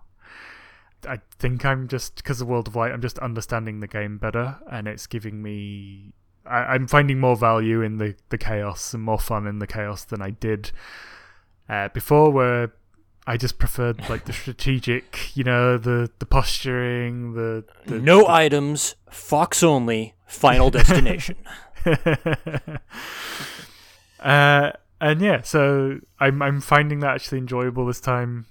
I 1.09 1.19
think 1.41 1.65
I'm 1.65 1.89
just 1.89 2.17
because 2.17 2.41
of 2.41 2.47
World 2.47 2.69
of 2.69 2.77
Light, 2.77 2.93
I'm 2.93 3.03
just 3.03 3.19
understanding 3.19 3.81
the 3.81 3.89
game 3.89 4.17
better, 4.19 4.59
and 4.71 4.87
it's 4.87 5.09
giving 5.09 5.43
me. 5.43 6.13
I, 6.47 6.75
I'm 6.75 6.87
finding 6.87 7.19
more 7.19 7.37
value 7.37 7.83
in 7.83 7.99
the 7.99 8.15
the 8.29 8.39
chaos 8.39 8.95
and 8.95 9.03
more 9.03 9.19
fun 9.19 9.49
in 9.49 9.59
the 9.59 9.67
chaos 9.67 10.05
than 10.05 10.23
I 10.23 10.31
did 10.31 10.71
uh, 11.69 11.89
before, 11.89 12.31
where 12.31 12.73
I 13.27 13.37
just 13.37 13.59
preferred 13.59 14.09
like 14.09 14.25
the 14.25 14.33
strategic, 14.33 15.37
you 15.37 15.45
know, 15.45 15.79
the 15.79 16.11
the 16.19 16.27
posturing, 16.27 17.35
the, 17.35 17.65
the 17.87 17.99
no 17.99 18.27
items, 18.29 18.95
Fox 19.11 19.63
only, 19.63 20.15
Final 20.27 20.71
Destination. 20.71 21.37
uh, 24.21 24.73
and 25.01 25.21
yeah, 25.21 25.43
so 25.43 26.01
I'm 26.19 26.43
I'm 26.43 26.61
finding 26.61 27.01
that 27.01 27.15
actually 27.15 27.39
enjoyable 27.39 27.87
this 27.87 28.01
time, 28.01 28.47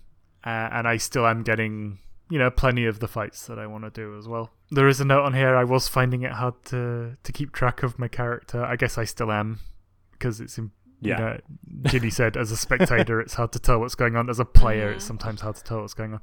uh, 0.45 0.69
and 0.71 0.87
I 0.87 0.97
still 0.97 1.25
am 1.25 1.43
getting 1.43 1.99
you 2.29 2.39
know 2.39 2.49
plenty 2.49 2.85
of 2.85 2.99
the 2.99 3.07
fights 3.07 3.47
that 3.47 3.59
I 3.59 3.67
want 3.67 3.83
to 3.83 3.89
do 3.89 4.17
as 4.17 4.27
well. 4.27 4.51
There 4.71 4.87
is 4.87 4.99
a 4.99 5.05
note 5.05 5.23
on 5.23 5.33
here. 5.33 5.55
I 5.55 5.63
was 5.63 5.87
finding 5.87 6.23
it 6.23 6.33
hard 6.33 6.55
to 6.65 7.17
to 7.21 7.31
keep 7.31 7.51
track 7.51 7.83
of 7.83 7.97
my 7.99 8.07
character. 8.07 8.63
I 8.63 8.75
guess 8.75 8.97
I 8.97 9.05
still 9.05 9.31
am 9.31 9.59
because 10.11 10.39
it's 10.39 10.57
in. 10.57 10.71
Yeah. 11.05 11.19
You 11.19 11.25
know, 11.25 11.89
Ginny 11.89 12.09
said, 12.09 12.37
as 12.37 12.51
a 12.51 12.57
spectator, 12.65 13.19
it's 13.19 13.35
hard 13.35 13.51
to 13.53 13.59
tell 13.59 13.79
what's 13.79 13.95
going 13.95 14.15
on. 14.15 14.29
As 14.29 14.39
a 14.39 14.45
player, 14.45 14.91
it's 14.91 15.05
sometimes 15.05 15.41
hard 15.41 15.55
to 15.55 15.63
tell 15.63 15.81
what's 15.81 15.93
going 15.93 16.13
on. 16.13 16.21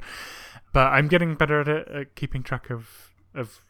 But 0.72 0.92
I'm 0.92 1.08
getting 1.08 1.34
better 1.34 1.60
at 1.60 1.68
it, 1.68 1.88
at 1.88 2.14
keeping 2.14 2.42
track 2.42 2.70
of 2.70 3.14
of 3.34 3.60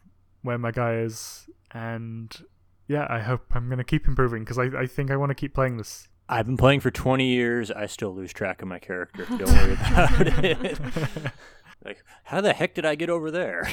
where 0.42 0.58
my 0.58 0.70
guy 0.70 0.96
is, 0.96 1.48
and 1.72 2.44
yeah, 2.88 3.06
I 3.08 3.20
hope 3.20 3.46
I'm 3.52 3.68
going 3.68 3.78
to 3.78 3.84
keep 3.84 4.06
improving 4.06 4.42
because 4.42 4.58
I, 4.58 4.64
I 4.64 4.86
think 4.86 5.10
I 5.10 5.16
want 5.16 5.30
to 5.30 5.34
keep 5.34 5.54
playing 5.54 5.78
this. 5.78 6.08
I've 6.28 6.46
been 6.46 6.56
playing 6.56 6.80
for 6.80 6.90
20 6.90 7.26
years. 7.26 7.70
I 7.70 7.86
still 7.86 8.14
lose 8.14 8.32
track 8.32 8.62
of 8.62 8.68
my 8.68 8.78
character. 8.78 9.24
Don't 9.28 9.48
worry 9.48 9.72
about 9.72 10.44
it. 10.44 10.78
like, 11.84 12.02
how 12.24 12.40
the 12.40 12.52
heck 12.52 12.74
did 12.74 12.84
I 12.84 12.94
get 12.94 13.10
over 13.10 13.30
there? 13.30 13.68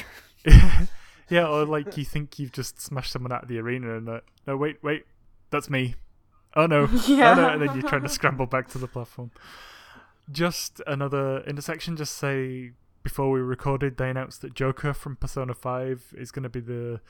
yeah, 1.28 1.46
or 1.46 1.64
like 1.64 1.96
you 1.96 2.04
think 2.04 2.38
you've 2.38 2.52
just 2.52 2.80
smashed 2.80 3.12
someone 3.12 3.32
out 3.32 3.42
of 3.42 3.48
the 3.48 3.58
arena 3.58 3.96
and 3.96 4.08
uh, 4.08 4.20
no, 4.46 4.56
wait, 4.56 4.82
wait, 4.82 5.04
that's 5.50 5.70
me. 5.70 5.94
Oh, 6.54 6.62
oh 6.64 6.66
no, 6.66 6.88
Yeah. 7.06 7.32
oh 7.32 7.34
no, 7.34 7.48
and 7.48 7.62
then 7.62 7.74
you're 7.74 7.88
trying 7.88 8.02
to 8.02 8.08
scramble 8.08 8.46
back 8.46 8.68
to 8.70 8.78
the 8.78 8.88
platform. 8.88 9.30
Just 10.30 10.80
another 10.86 11.40
intersection. 11.46 11.96
Just 11.96 12.16
say 12.16 12.72
before 13.02 13.30
we 13.30 13.40
recorded, 13.40 13.96
they 13.96 14.10
announced 14.10 14.42
that 14.42 14.54
Joker 14.54 14.92
from 14.92 15.16
Persona 15.16 15.54
Five 15.54 16.14
is 16.16 16.30
going 16.30 16.42
to 16.44 16.48
be 16.48 16.60
the 16.60 17.00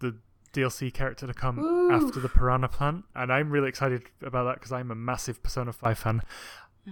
the 0.00 0.16
DLC 0.52 0.92
character 0.92 1.26
to 1.26 1.34
come 1.34 1.56
Woo. 1.56 1.92
after 1.92 2.18
the 2.18 2.28
Piranha 2.28 2.68
Plant, 2.68 3.04
and 3.14 3.32
I'm 3.32 3.50
really 3.50 3.68
excited 3.68 4.02
about 4.22 4.44
that 4.44 4.54
because 4.54 4.72
I'm 4.72 4.90
a 4.90 4.94
massive 4.96 5.42
Persona 5.42 5.72
Five 5.72 5.98
fan. 5.98 6.22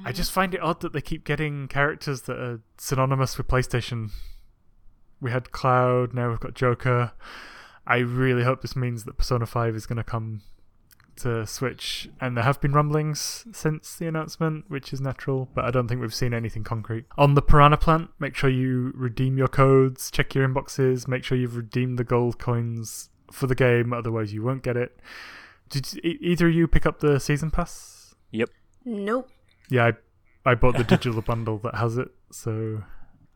I 0.04 0.12
just 0.12 0.30
find 0.30 0.54
it 0.54 0.60
odd 0.60 0.80
that 0.82 0.92
they 0.92 1.00
keep 1.00 1.24
getting 1.24 1.66
characters 1.66 2.22
that 2.22 2.38
are 2.38 2.60
synonymous 2.76 3.36
with 3.38 3.48
PlayStation. 3.48 4.10
We 5.20 5.30
had 5.32 5.50
Cloud, 5.50 6.12
now 6.14 6.28
we've 6.28 6.38
got 6.38 6.54
Joker. 6.54 7.12
I 7.86 7.96
really 7.96 8.44
hope 8.44 8.60
this 8.60 8.76
means 8.76 9.04
that 9.04 9.16
Persona 9.16 9.46
5 9.46 9.74
is 9.74 9.86
going 9.86 9.96
to 9.96 10.04
come 10.04 10.42
to 11.18 11.46
Switch, 11.46 12.08
and 12.20 12.36
there 12.36 12.44
have 12.44 12.60
been 12.60 12.72
rumblings 12.72 13.46
since 13.52 13.96
the 13.96 14.06
announcement, 14.06 14.64
which 14.68 14.92
is 14.92 15.00
natural, 15.00 15.48
but 15.54 15.64
I 15.64 15.70
don't 15.70 15.88
think 15.88 16.00
we've 16.00 16.14
seen 16.14 16.34
anything 16.34 16.64
concrete. 16.64 17.04
On 17.16 17.34
the 17.34 17.42
Piranha 17.42 17.76
Plant, 17.76 18.10
make 18.18 18.34
sure 18.34 18.50
you 18.50 18.92
redeem 18.94 19.36
your 19.36 19.48
codes, 19.48 20.10
check 20.10 20.34
your 20.34 20.48
inboxes, 20.48 21.06
make 21.08 21.24
sure 21.24 21.36
you've 21.36 21.56
redeemed 21.56 21.98
the 21.98 22.04
gold 22.04 22.38
coins 22.38 23.10
for 23.30 23.46
the 23.46 23.54
game, 23.54 23.92
otherwise, 23.92 24.32
you 24.32 24.42
won't 24.42 24.62
get 24.62 24.76
it. 24.76 24.98
Did 25.68 26.04
either 26.04 26.48
of 26.48 26.54
you 26.54 26.66
pick 26.66 26.86
up 26.86 27.00
the 27.00 27.18
season 27.18 27.50
pass? 27.50 28.14
Yep. 28.30 28.50
Nope. 28.84 29.28
Yeah, 29.68 29.90
I, 30.44 30.50
I 30.50 30.54
bought 30.54 30.76
the 30.76 30.84
digital 30.96 31.20
bundle 31.22 31.58
that 31.58 31.74
has 31.74 31.98
it, 31.98 32.08
so 32.30 32.82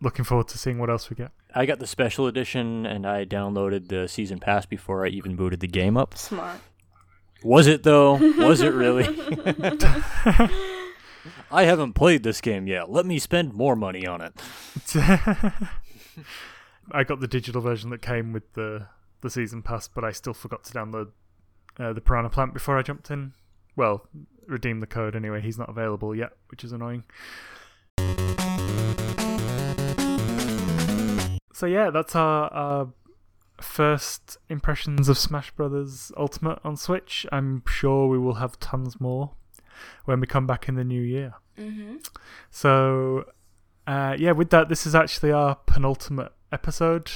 looking 0.00 0.24
forward 0.24 0.48
to 0.48 0.58
seeing 0.58 0.78
what 0.78 0.90
else 0.90 1.08
we 1.10 1.16
get. 1.16 1.30
I 1.54 1.66
got 1.66 1.78
the 1.78 1.86
special 1.86 2.26
edition 2.26 2.86
and 2.86 3.06
I 3.06 3.24
downloaded 3.24 3.88
the 3.88 4.08
season 4.08 4.38
pass 4.38 4.66
before 4.66 5.06
I 5.06 5.10
even 5.10 5.36
booted 5.36 5.60
the 5.60 5.68
game 5.68 5.96
up. 5.96 6.16
Smart. 6.16 6.58
Was 7.44 7.66
it 7.66 7.83
though? 7.83 8.14
Was 8.38 8.61
it 8.61 8.72
really? 8.72 9.05
I 11.50 11.64
haven't 11.64 11.92
played 11.94 12.22
this 12.22 12.40
game 12.40 12.66
yet. 12.66 12.90
Let 12.90 13.05
me 13.07 13.18
spend 13.18 13.52
more 13.52 13.76
money 13.76 14.07
on 14.07 14.20
it. 14.20 14.33
I 16.90 17.05
got 17.05 17.20
the 17.20 17.28
digital 17.28 17.61
version 17.61 17.90
that 17.90 18.02
came 18.02 18.33
with 18.33 18.52
the 18.55 18.87
the 19.20 19.31
season 19.31 19.62
pass, 19.62 19.88
but 19.88 20.05
I 20.05 20.12
still 20.12 20.35
forgot 20.35 20.64
to 20.64 20.72
download 20.72 21.11
uh, 21.78 21.92
the 21.92 22.00
Piranha 22.00 22.31
Plant 22.31 22.55
before 22.55 22.78
I 22.78 22.83
jumped 22.83 23.11
in. 23.11 23.33
Well, 23.76 24.07
redeem 24.46 24.81
the 24.81 24.87
code 24.87 25.14
anyway. 25.14 25.40
He's 25.40 25.59
not 25.59 25.68
available 25.68 26.14
yet, 26.14 26.33
which 26.48 26.64
is 26.64 26.72
annoying. 26.72 27.05
So 31.55 31.66
yeah, 31.66 31.90
that's 31.90 32.16
our, 32.16 32.52
our 32.52 32.88
first 33.62 34.38
impressions 34.48 35.09
of 35.09 35.18
Smash 35.18 35.51
Brothers 35.53 36.12
Ultimate 36.16 36.59
on 36.64 36.77
Switch. 36.77 37.27
I'm 37.33 37.62
sure 37.66 38.09
we 38.09 38.18
will 38.18 38.35
have 38.35 38.59
tons 38.61 39.01
more 39.01 39.33
when 40.05 40.20
we 40.20 40.27
come 40.27 40.46
back 40.46 40.68
in 40.68 40.75
the 40.75 40.85
new 40.85 41.01
year. 41.01 41.35
Mm-hmm. 41.59 41.96
So, 42.51 43.25
uh, 43.87 44.16
yeah, 44.18 44.33
with 44.33 44.51
that, 44.51 44.68
this 44.68 44.87
is 44.87 44.94
actually 44.94 45.33
our 45.33 45.57
penultimate 45.66 46.33
episode. 46.51 47.11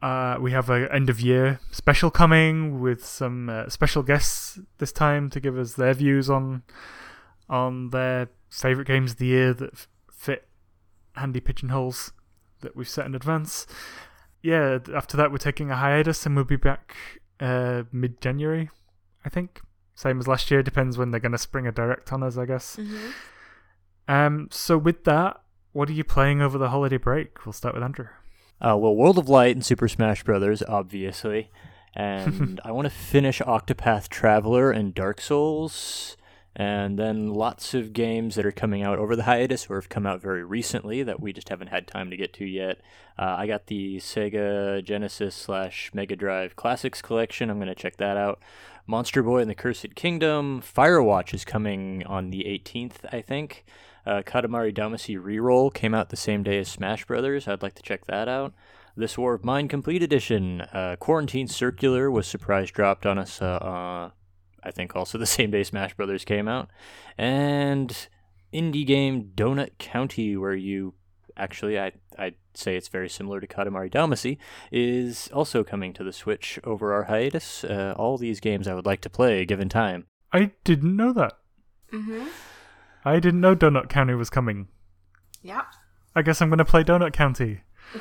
Uh, 0.00 0.36
we 0.40 0.52
have 0.52 0.70
a 0.70 0.92
end 0.94 1.10
of 1.10 1.20
year 1.20 1.58
special 1.72 2.10
coming 2.10 2.80
with 2.80 3.04
some 3.04 3.48
uh, 3.48 3.68
special 3.68 4.04
guests 4.04 4.58
this 4.78 4.92
time 4.92 5.28
to 5.28 5.40
give 5.40 5.58
us 5.58 5.72
their 5.72 5.92
views 5.92 6.30
on 6.30 6.62
on 7.48 7.90
their 7.90 8.28
favorite 8.48 8.86
games 8.86 9.12
of 9.12 9.16
the 9.16 9.26
year 9.26 9.52
that 9.52 9.72
f- 9.72 9.88
fit 10.12 10.46
handy 11.16 11.40
pigeonholes 11.40 12.12
that 12.60 12.76
we've 12.76 12.88
set 12.88 13.06
in 13.06 13.14
advance. 13.14 13.66
Yeah, 14.42 14.78
after 14.94 15.16
that 15.16 15.32
we're 15.32 15.38
taking 15.38 15.70
a 15.70 15.76
hiatus 15.76 16.24
and 16.26 16.36
we'll 16.36 16.44
be 16.44 16.56
back 16.56 16.96
uh, 17.40 17.84
mid 17.92 18.20
January, 18.20 18.70
I 19.24 19.28
think. 19.28 19.60
Same 19.94 20.20
as 20.20 20.28
last 20.28 20.50
year, 20.50 20.62
depends 20.62 20.96
when 20.96 21.10
they're 21.10 21.20
going 21.20 21.32
to 21.32 21.38
spring 21.38 21.66
a 21.66 21.72
direct 21.72 22.12
on 22.12 22.22
us, 22.22 22.38
I 22.38 22.46
guess. 22.46 22.76
Mm-hmm. 22.76 23.10
Um, 24.06 24.48
so 24.52 24.78
with 24.78 25.04
that, 25.04 25.40
what 25.72 25.88
are 25.88 25.92
you 25.92 26.04
playing 26.04 26.40
over 26.40 26.56
the 26.56 26.70
holiday 26.70 26.96
break? 26.96 27.44
We'll 27.44 27.52
start 27.52 27.74
with 27.74 27.82
Andrew. 27.82 28.06
Uh, 28.60 28.76
well, 28.76 28.94
World 28.94 29.18
of 29.18 29.28
Light 29.28 29.54
and 29.54 29.64
Super 29.64 29.88
Smash 29.88 30.24
Brothers, 30.24 30.62
obviously, 30.68 31.50
and 31.94 32.60
I 32.64 32.72
want 32.72 32.86
to 32.86 32.90
finish 32.90 33.40
Octopath 33.40 34.08
Traveler 34.08 34.70
and 34.70 34.94
Dark 34.94 35.20
Souls, 35.20 36.16
and 36.56 36.98
then 36.98 37.28
lots 37.34 37.74
of 37.74 37.92
games 37.92 38.34
that 38.34 38.46
are 38.46 38.52
coming 38.52 38.82
out 38.82 38.98
over 38.98 39.14
the 39.14 39.24
hiatus 39.24 39.68
or 39.70 39.76
have 39.76 39.88
come 39.88 40.06
out 40.06 40.20
very 40.20 40.42
recently 40.44 41.02
that 41.02 41.20
we 41.20 41.32
just 41.32 41.48
haven't 41.48 41.68
had 41.68 41.86
time 41.86 42.10
to 42.10 42.16
get 42.16 42.32
to 42.34 42.44
yet. 42.44 42.80
Uh, 43.18 43.36
I 43.38 43.46
got 43.46 43.66
the 43.66 43.98
Sega 43.98 44.82
Genesis 44.82 45.34
slash 45.34 45.90
Mega 45.94 46.16
Drive 46.16 46.56
Classics 46.56 47.00
collection. 47.00 47.50
I'm 47.50 47.58
going 47.58 47.68
to 47.68 47.74
check 47.74 47.96
that 47.98 48.16
out. 48.16 48.40
Monster 48.86 49.22
Boy 49.22 49.40
and 49.40 49.50
the 49.50 49.54
Cursed 49.54 49.94
Kingdom. 49.94 50.62
Firewatch 50.62 51.34
is 51.34 51.44
coming 51.44 52.04
on 52.06 52.30
the 52.30 52.44
18th, 52.44 53.12
I 53.12 53.20
think. 53.20 53.64
Uh, 54.06 54.22
Katamari 54.22 54.74
Damacy 54.74 55.20
Reroll 55.20 55.72
came 55.72 55.94
out 55.94 56.08
the 56.08 56.16
same 56.16 56.42
day 56.42 56.58
as 56.58 56.68
Smash 56.68 57.04
Brothers. 57.04 57.46
I'd 57.46 57.62
like 57.62 57.74
to 57.74 57.82
check 57.82 58.06
that 58.06 58.28
out. 58.28 58.54
This 58.96 59.18
War 59.18 59.34
of 59.34 59.44
Mine 59.44 59.68
Complete 59.68 60.02
Edition. 60.02 60.62
Uh, 60.62 60.96
Quarantine 60.98 61.46
Circular 61.46 62.10
was 62.10 62.26
surprise 62.26 62.70
dropped 62.70 63.04
on 63.04 63.18
us. 63.18 63.42
Uh, 63.42 63.56
uh, 63.56 64.10
I 64.62 64.70
think 64.70 64.96
also 64.96 65.18
the 65.18 65.26
same 65.38 65.50
day 65.50 65.64
Smash 65.64 65.94
Brothers 65.94 66.24
came 66.24 66.48
out. 66.48 66.70
And 67.16 68.08
indie 68.52 68.86
game 68.86 69.32
Donut 69.34 69.78
County, 69.78 70.36
where 70.36 70.54
you 70.54 70.94
actually 71.36 71.78
I 71.78 71.92
I'd 72.18 72.34
say 72.54 72.76
it's 72.76 72.88
very 72.88 73.08
similar 73.08 73.40
to 73.40 73.46
Katamari 73.46 73.90
Damacy, 73.90 74.38
is 74.72 75.28
also 75.32 75.62
coming 75.62 75.92
to 75.94 76.04
the 76.04 76.12
Switch 76.12 76.58
over 76.64 76.92
our 76.92 77.04
hiatus. 77.04 77.64
Uh, 77.64 77.94
all 77.96 78.18
these 78.18 78.40
games 78.40 78.66
I 78.66 78.74
would 78.74 78.86
like 78.86 79.00
to 79.02 79.10
play 79.10 79.44
given 79.44 79.68
time. 79.68 80.06
I 80.32 80.52
didn't 80.64 80.96
know 80.96 81.12
that. 81.12 81.34
Mm-hmm. 81.92 82.26
I 83.04 83.20
didn't 83.20 83.40
know 83.40 83.56
Donut 83.56 83.88
County 83.88 84.14
was 84.14 84.28
coming. 84.28 84.68
Yeah. 85.42 85.62
I 86.14 86.22
guess 86.22 86.42
I'm 86.42 86.48
going 86.48 86.58
to 86.58 86.64
play 86.64 86.82
Donut 86.82 87.12
County. 87.12 87.60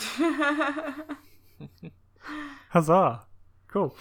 Huzzah! 2.70 3.26
Cool. 3.68 3.96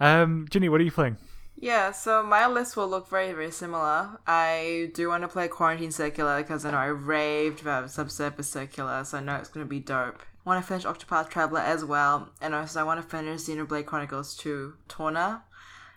Um, 0.00 0.46
Ginny, 0.48 0.68
what 0.68 0.80
are 0.80 0.84
you 0.84 0.92
playing? 0.92 1.16
Yeah, 1.58 1.92
so 1.92 2.22
my 2.22 2.46
list 2.46 2.76
will 2.76 2.88
look 2.88 3.08
very, 3.08 3.32
very 3.32 3.50
similar. 3.50 4.18
I 4.26 4.90
do 4.94 5.08
want 5.08 5.22
to 5.22 5.28
play 5.28 5.48
Quarantine 5.48 5.90
Circular 5.90 6.42
because 6.42 6.66
I 6.66 6.70
know 6.70 6.76
I 6.76 6.86
raved 6.86 7.62
about 7.62 7.90
Subsurface 7.90 8.48
Circular, 8.48 9.04
so 9.04 9.18
I 9.18 9.20
know 9.22 9.36
it's 9.36 9.48
going 9.48 9.64
to 9.64 9.68
be 9.68 9.80
dope. 9.80 10.22
I 10.44 10.48
want 10.48 10.62
to 10.62 10.68
finish 10.68 10.84
Octopath 10.84 11.30
Traveler 11.30 11.60
as 11.60 11.84
well, 11.84 12.28
and 12.40 12.54
also 12.54 12.80
I 12.80 12.84
want 12.84 13.00
to 13.00 13.08
finish 13.08 13.42
Xenoblade 13.42 13.86
Chronicles 13.86 14.36
2 14.36 14.74
Torna. 14.86 15.42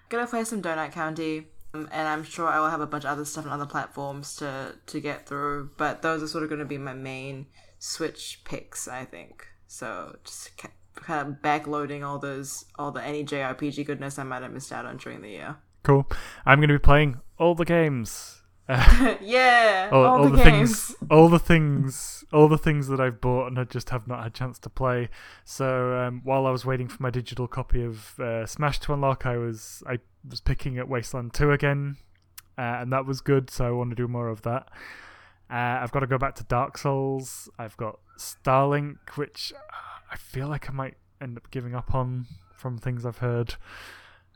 Gonna 0.08 0.26
play 0.26 0.44
some 0.44 0.62
Donut 0.62 0.92
County, 0.92 1.50
um, 1.74 1.88
and 1.92 2.08
I'm 2.08 2.24
sure 2.24 2.48
I 2.48 2.60
will 2.60 2.70
have 2.70 2.82
a 2.82 2.88
bunch 2.88 3.04
of 3.04 3.12
other 3.12 3.26
stuff 3.26 3.46
on 3.46 3.52
other 3.52 3.68
platforms 3.68 4.36
to, 4.38 4.76
to 4.88 5.00
get 5.00 5.28
through, 5.28 5.72
but 5.78 6.02
those 6.02 6.24
are 6.24 6.28
sort 6.28 6.44
of 6.44 6.50
going 6.50 6.60
to 6.60 6.66
be 6.66 6.80
my 6.80 6.94
main 6.94 7.46
Switch 7.78 8.42
picks, 8.44 8.88
I 8.88 9.06
think. 9.06 9.46
So 9.68 10.18
just 10.24 10.50
kind 11.02 11.28
of 11.28 11.36
backloading 11.42 12.06
all 12.06 12.20
those, 12.20 12.66
all 12.78 12.92
the 12.92 13.04
any 13.04 13.24
JRPG 13.24 13.86
goodness 13.86 14.20
I 14.20 14.24
might 14.24 14.44
have 14.44 14.52
missed 14.52 14.72
out 14.72 14.86
on 14.86 14.98
during 14.98 15.22
the 15.22 15.30
year. 15.30 15.58
Cool. 15.84 16.08
I'm 16.46 16.60
going 16.60 16.70
to 16.70 16.76
be 16.76 16.80
playing 16.80 17.20
all 17.38 17.56
the 17.56 17.66
games 17.66 18.40
yeah, 19.22 19.90
all, 19.92 20.06
all, 20.06 20.18
all 20.18 20.24
the, 20.26 20.38
the 20.38 20.44
games. 20.44 20.86
things, 20.86 20.96
all 21.10 21.28
the 21.28 21.40
things, 21.40 22.24
all 22.32 22.48
the 22.48 22.58
things 22.58 22.88
that 22.88 23.00
I've 23.00 23.20
bought 23.20 23.48
and 23.48 23.58
I 23.58 23.64
just 23.64 23.90
have 23.90 24.08
not 24.08 24.20
had 24.20 24.28
a 24.28 24.30
chance 24.30 24.60
to 24.60 24.70
play. 24.70 25.10
So 25.44 25.98
um, 25.98 26.22
while 26.24 26.46
I 26.46 26.52
was 26.52 26.66
waiting 26.66 26.88
for 26.88 27.02
my 27.02 27.10
digital 27.10 27.48
copy 27.48 27.84
of 27.84 28.20
uh, 28.20 28.46
Smash 28.46 28.80
to 28.82 28.94
unlock, 28.94 29.26
I 29.26 29.38
was 29.38 29.82
I 29.88 29.98
was 30.30 30.40
picking 30.40 30.78
at 30.78 30.88
Wasteland 30.88 31.34
Two 31.34 31.52
again, 31.52 31.98
uh, 32.60 32.78
and 32.82 32.94
that 32.94 33.08
was 33.08 33.22
good. 33.22 33.50
So 33.50 33.66
I 33.66 33.72
want 33.72 33.90
to 33.90 33.96
do 33.96 34.08
more 34.08 34.28
of 34.28 34.44
that. 34.44 34.68
Uh, 35.50 35.82
I've 35.82 35.92
got 35.92 36.02
to 36.02 36.08
go 36.08 36.20
back 36.20 36.36
to 36.36 36.44
Dark 36.44 36.78
Souls. 36.78 37.50
I've 37.58 37.76
got 37.76 37.98
Starlink, 38.20 38.98
which 39.16 39.52
I 40.12 40.16
feel 40.18 40.48
like 40.48 40.70
I 40.70 40.74
might 40.74 40.96
end 41.22 41.38
up 41.38 41.50
giving 41.52 41.76
up 41.76 41.94
on 41.94 42.26
from 42.56 42.78
things 42.78 43.06
I've 43.06 43.20
heard. 43.20 43.56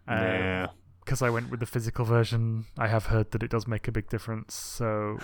Uh, 0.07 0.13
yeah. 0.15 0.67
because 1.03 1.21
I 1.21 1.29
went 1.29 1.49
with 1.49 1.59
the 1.59 1.65
physical 1.65 2.03
version, 2.05 2.65
I 2.77 2.87
have 2.87 3.05
heard 3.07 3.31
that 3.31 3.41
it 3.43 3.49
does 3.49 3.67
make 3.67 3.87
a 3.87 3.91
big 3.91 4.09
difference. 4.09 4.53
So 4.55 5.17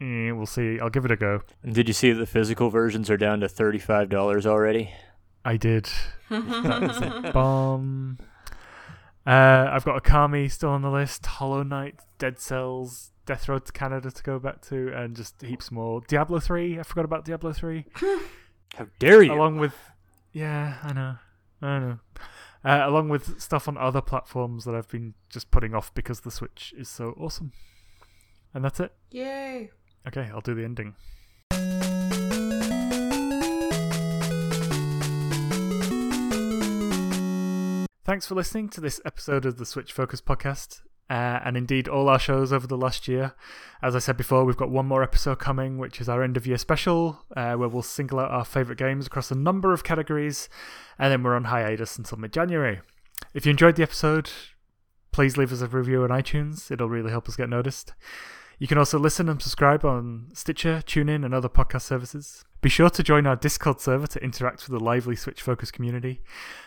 eh, 0.00 0.30
we'll 0.30 0.46
see. 0.46 0.80
I'll 0.80 0.90
give 0.90 1.04
it 1.04 1.10
a 1.10 1.16
go. 1.16 1.42
And 1.62 1.74
Did 1.74 1.88
you 1.88 1.94
see 1.94 2.10
that 2.12 2.18
the 2.18 2.26
physical 2.26 2.70
versions 2.70 3.10
are 3.10 3.16
down 3.16 3.40
to 3.40 3.48
thirty-five 3.48 4.08
dollars 4.08 4.46
already? 4.46 4.92
I 5.44 5.56
did. 5.56 5.88
That 6.30 6.82
is 6.82 6.96
a 6.98 7.30
bomb. 7.32 8.18
Uh, 9.26 9.68
I've 9.70 9.84
got 9.84 10.02
Okami 10.02 10.50
still 10.50 10.70
on 10.70 10.82
the 10.82 10.90
list. 10.90 11.24
Hollow 11.26 11.62
Knight, 11.62 12.00
Dead 12.18 12.38
Cells, 12.40 13.12
Death 13.26 13.48
Road 13.48 13.64
to 13.66 13.72
Canada 13.72 14.10
to 14.10 14.22
go 14.22 14.38
back 14.38 14.60
to, 14.68 14.92
and 14.94 15.14
just 15.14 15.40
heaps 15.42 15.70
more. 15.70 16.00
Diablo 16.08 16.40
three. 16.40 16.78
I 16.78 16.82
forgot 16.82 17.04
about 17.04 17.24
Diablo 17.24 17.52
three. 17.52 17.84
How 18.76 18.88
dare 18.98 19.22
you? 19.22 19.32
Along 19.32 19.58
with, 19.58 19.74
yeah, 20.32 20.78
I 20.82 20.92
know, 20.92 21.16
I 21.62 21.78
know. 21.78 21.98
Uh, 22.64 22.82
along 22.84 23.08
with 23.08 23.40
stuff 23.40 23.68
on 23.68 23.76
other 23.76 24.00
platforms 24.00 24.64
that 24.64 24.74
I've 24.74 24.88
been 24.88 25.14
just 25.28 25.50
putting 25.52 25.74
off 25.74 25.94
because 25.94 26.20
the 26.20 26.30
Switch 26.30 26.74
is 26.76 26.88
so 26.88 27.14
awesome. 27.16 27.52
And 28.52 28.64
that's 28.64 28.80
it. 28.80 28.92
Yay! 29.10 29.70
Okay, 30.08 30.28
I'll 30.32 30.40
do 30.40 30.54
the 30.54 30.64
ending. 30.64 30.94
Thanks 38.04 38.26
for 38.26 38.34
listening 38.34 38.68
to 38.70 38.80
this 38.80 39.00
episode 39.04 39.46
of 39.46 39.58
the 39.58 39.66
Switch 39.66 39.92
Focus 39.92 40.20
podcast, 40.20 40.80
uh, 41.10 41.40
and 41.44 41.56
indeed 41.56 41.88
all 41.88 42.08
our 42.08 42.18
shows 42.18 42.52
over 42.52 42.66
the 42.66 42.76
last 42.76 43.08
year. 43.08 43.34
As 43.82 43.94
I 43.94 43.98
said 43.98 44.16
before, 44.16 44.44
we've 44.44 44.56
got 44.56 44.70
one 44.70 44.86
more 44.86 45.02
episode 45.02 45.38
coming, 45.38 45.78
which 45.78 46.00
is 46.00 46.08
our 46.08 46.22
end 46.22 46.36
of 46.36 46.46
year 46.46 46.56
special, 46.56 47.24
uh, 47.36 47.54
where 47.54 47.68
we'll 47.68 47.82
single 47.82 48.18
out 48.18 48.30
our 48.30 48.44
favourite 48.44 48.78
games 48.78 49.06
across 49.06 49.30
a 49.30 49.34
number 49.34 49.72
of 49.72 49.84
categories, 49.84 50.48
and 50.98 51.12
then 51.12 51.22
we're 51.22 51.36
on 51.36 51.44
hiatus 51.44 51.98
until 51.98 52.18
mid 52.18 52.32
January. 52.32 52.80
If 53.34 53.44
you 53.44 53.50
enjoyed 53.50 53.76
the 53.76 53.82
episode, 53.82 54.30
please 55.12 55.36
leave 55.36 55.52
us 55.52 55.60
a 55.60 55.66
review 55.66 56.02
on 56.02 56.10
iTunes, 56.10 56.70
it'll 56.70 56.88
really 56.88 57.10
help 57.10 57.28
us 57.28 57.36
get 57.36 57.48
noticed. 57.48 57.92
You 58.64 58.68
can 58.68 58.78
also 58.78 58.98
listen 58.98 59.28
and 59.28 59.42
subscribe 59.42 59.84
on 59.84 60.30
Stitcher, 60.32 60.82
TuneIn, 60.86 61.22
and 61.22 61.34
other 61.34 61.50
podcast 61.50 61.82
services. 61.82 62.46
Be 62.62 62.70
sure 62.70 62.88
to 62.88 63.02
join 63.02 63.26
our 63.26 63.36
Discord 63.36 63.78
server 63.78 64.06
to 64.06 64.24
interact 64.24 64.66
with 64.66 64.78
the 64.78 64.82
lively 64.82 65.16
Switch 65.16 65.42
Focus 65.42 65.70
community. 65.70 66.22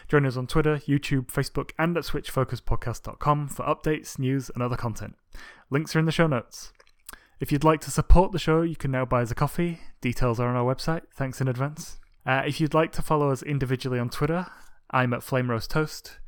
Join 0.07 0.23
us 0.27 0.38
on 0.38 0.45
Twitter, 0.45 0.77
YouTube, 0.86 1.25
Facebook, 1.31 1.71
and 1.79 1.97
at 1.97 2.03
switchfocuspodcast.com 2.03 3.47
for 3.47 3.65
updates, 3.65 4.19
news, 4.19 4.51
and 4.53 4.62
other 4.62 4.75
content. 4.75 5.15
Links 5.71 5.95
are 5.95 5.99
in 5.99 6.05
the 6.05 6.12
show 6.12 6.27
notes. 6.27 6.71
If 7.39 7.51
you'd 7.51 7.63
like 7.63 7.81
to 7.81 7.89
support 7.89 8.31
the 8.31 8.38
show, 8.38 8.62
you 8.62 8.75
can 8.75 8.91
now 8.91 9.03
buy 9.03 9.23
us 9.23 9.31
a 9.31 9.36
coffee. 9.36 9.79
Details 9.99 10.39
are 10.39 10.47
on 10.47 10.55
our 10.55 10.75
website. 10.75 11.01
Thanks 11.15 11.41
in 11.41 11.47
advance. 11.47 11.97
Uh, 12.27 12.43
if 12.45 12.62
you'd 12.62 12.75
like 12.75 12.91
to 12.91 13.01
follow 13.01 13.31
us 13.31 13.41
individually 13.41 13.97
on 13.97 14.12
Twitter, 14.12 14.45
I'm 14.91 15.15
at 15.15 15.23
Flame 15.23 15.49
Roast 15.49 15.71
Toast. 15.71 16.19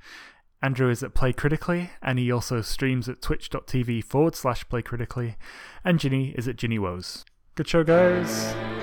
Andrew 0.62 0.90
is 0.90 1.04
at 1.04 1.14
Play 1.14 1.32
Critically, 1.32 1.92
and 2.02 2.20
he 2.20 2.32
also 2.32 2.62
streams 2.62 3.08
at 3.08 3.22
twitch.tv 3.22 4.04
forward 4.04 4.36
slash 4.36 4.68
Play 4.68 4.82
Critically. 4.82 5.38
And 5.86 6.00
Ginny 6.00 6.34
is 6.38 6.48
at 6.48 6.58
Ginny 6.58 6.78
Woes. 6.78 7.24
Good 7.56 7.68
show, 7.68 7.84
guys. 7.84 8.79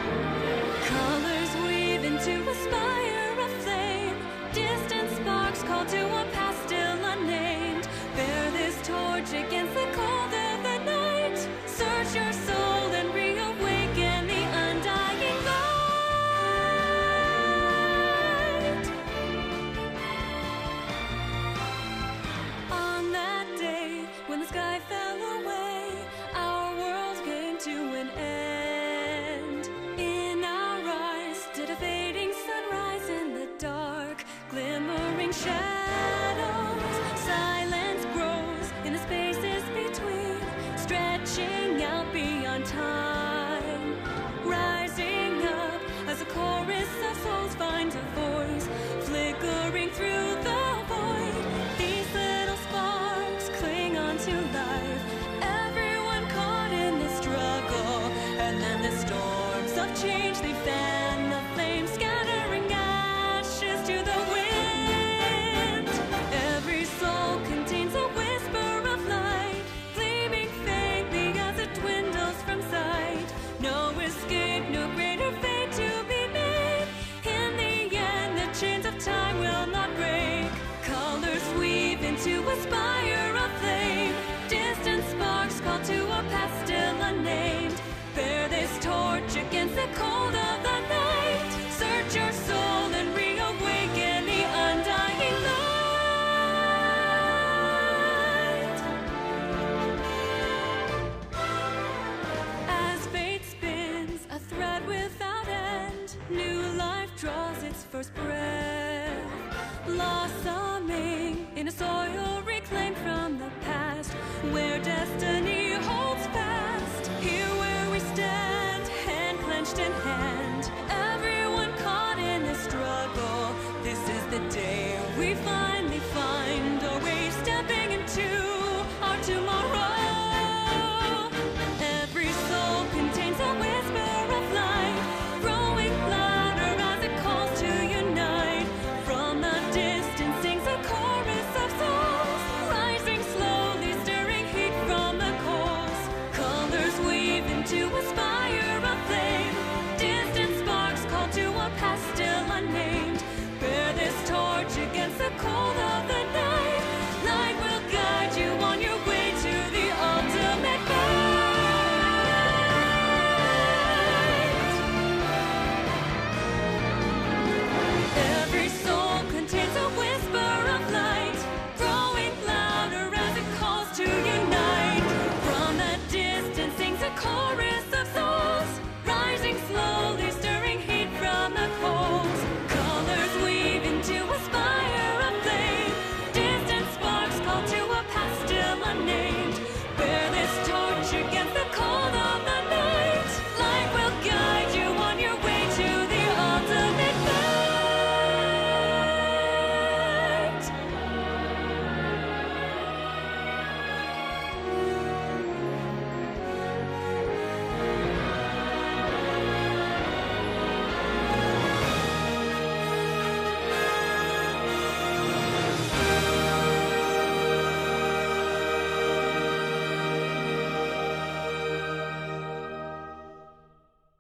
blossoming 109.87 111.47
in 111.57 111.69
a 111.69 111.71
soil 111.71 112.43
reclaimed 112.43 112.97
from 112.99 113.39
the 113.39 113.51
past, 113.63 114.13
where 114.53 114.79
destiny 114.83 115.73
holds 115.73 116.27
fast. 116.27 117.07
Here 117.21 117.49
where 117.61 117.91
we 117.91 118.01
stand, 118.01 118.89
hand 119.07 119.39
clenched 119.41 119.79
in 119.79 119.93
hand, 119.93 120.71
everyone 120.91 121.73
caught 121.79 122.19
in 122.19 122.43
the 122.43 122.55
struggle. 122.55 123.55
This 123.83 124.01
is 124.09 124.25
the 124.27 124.41
day. 124.51 125.06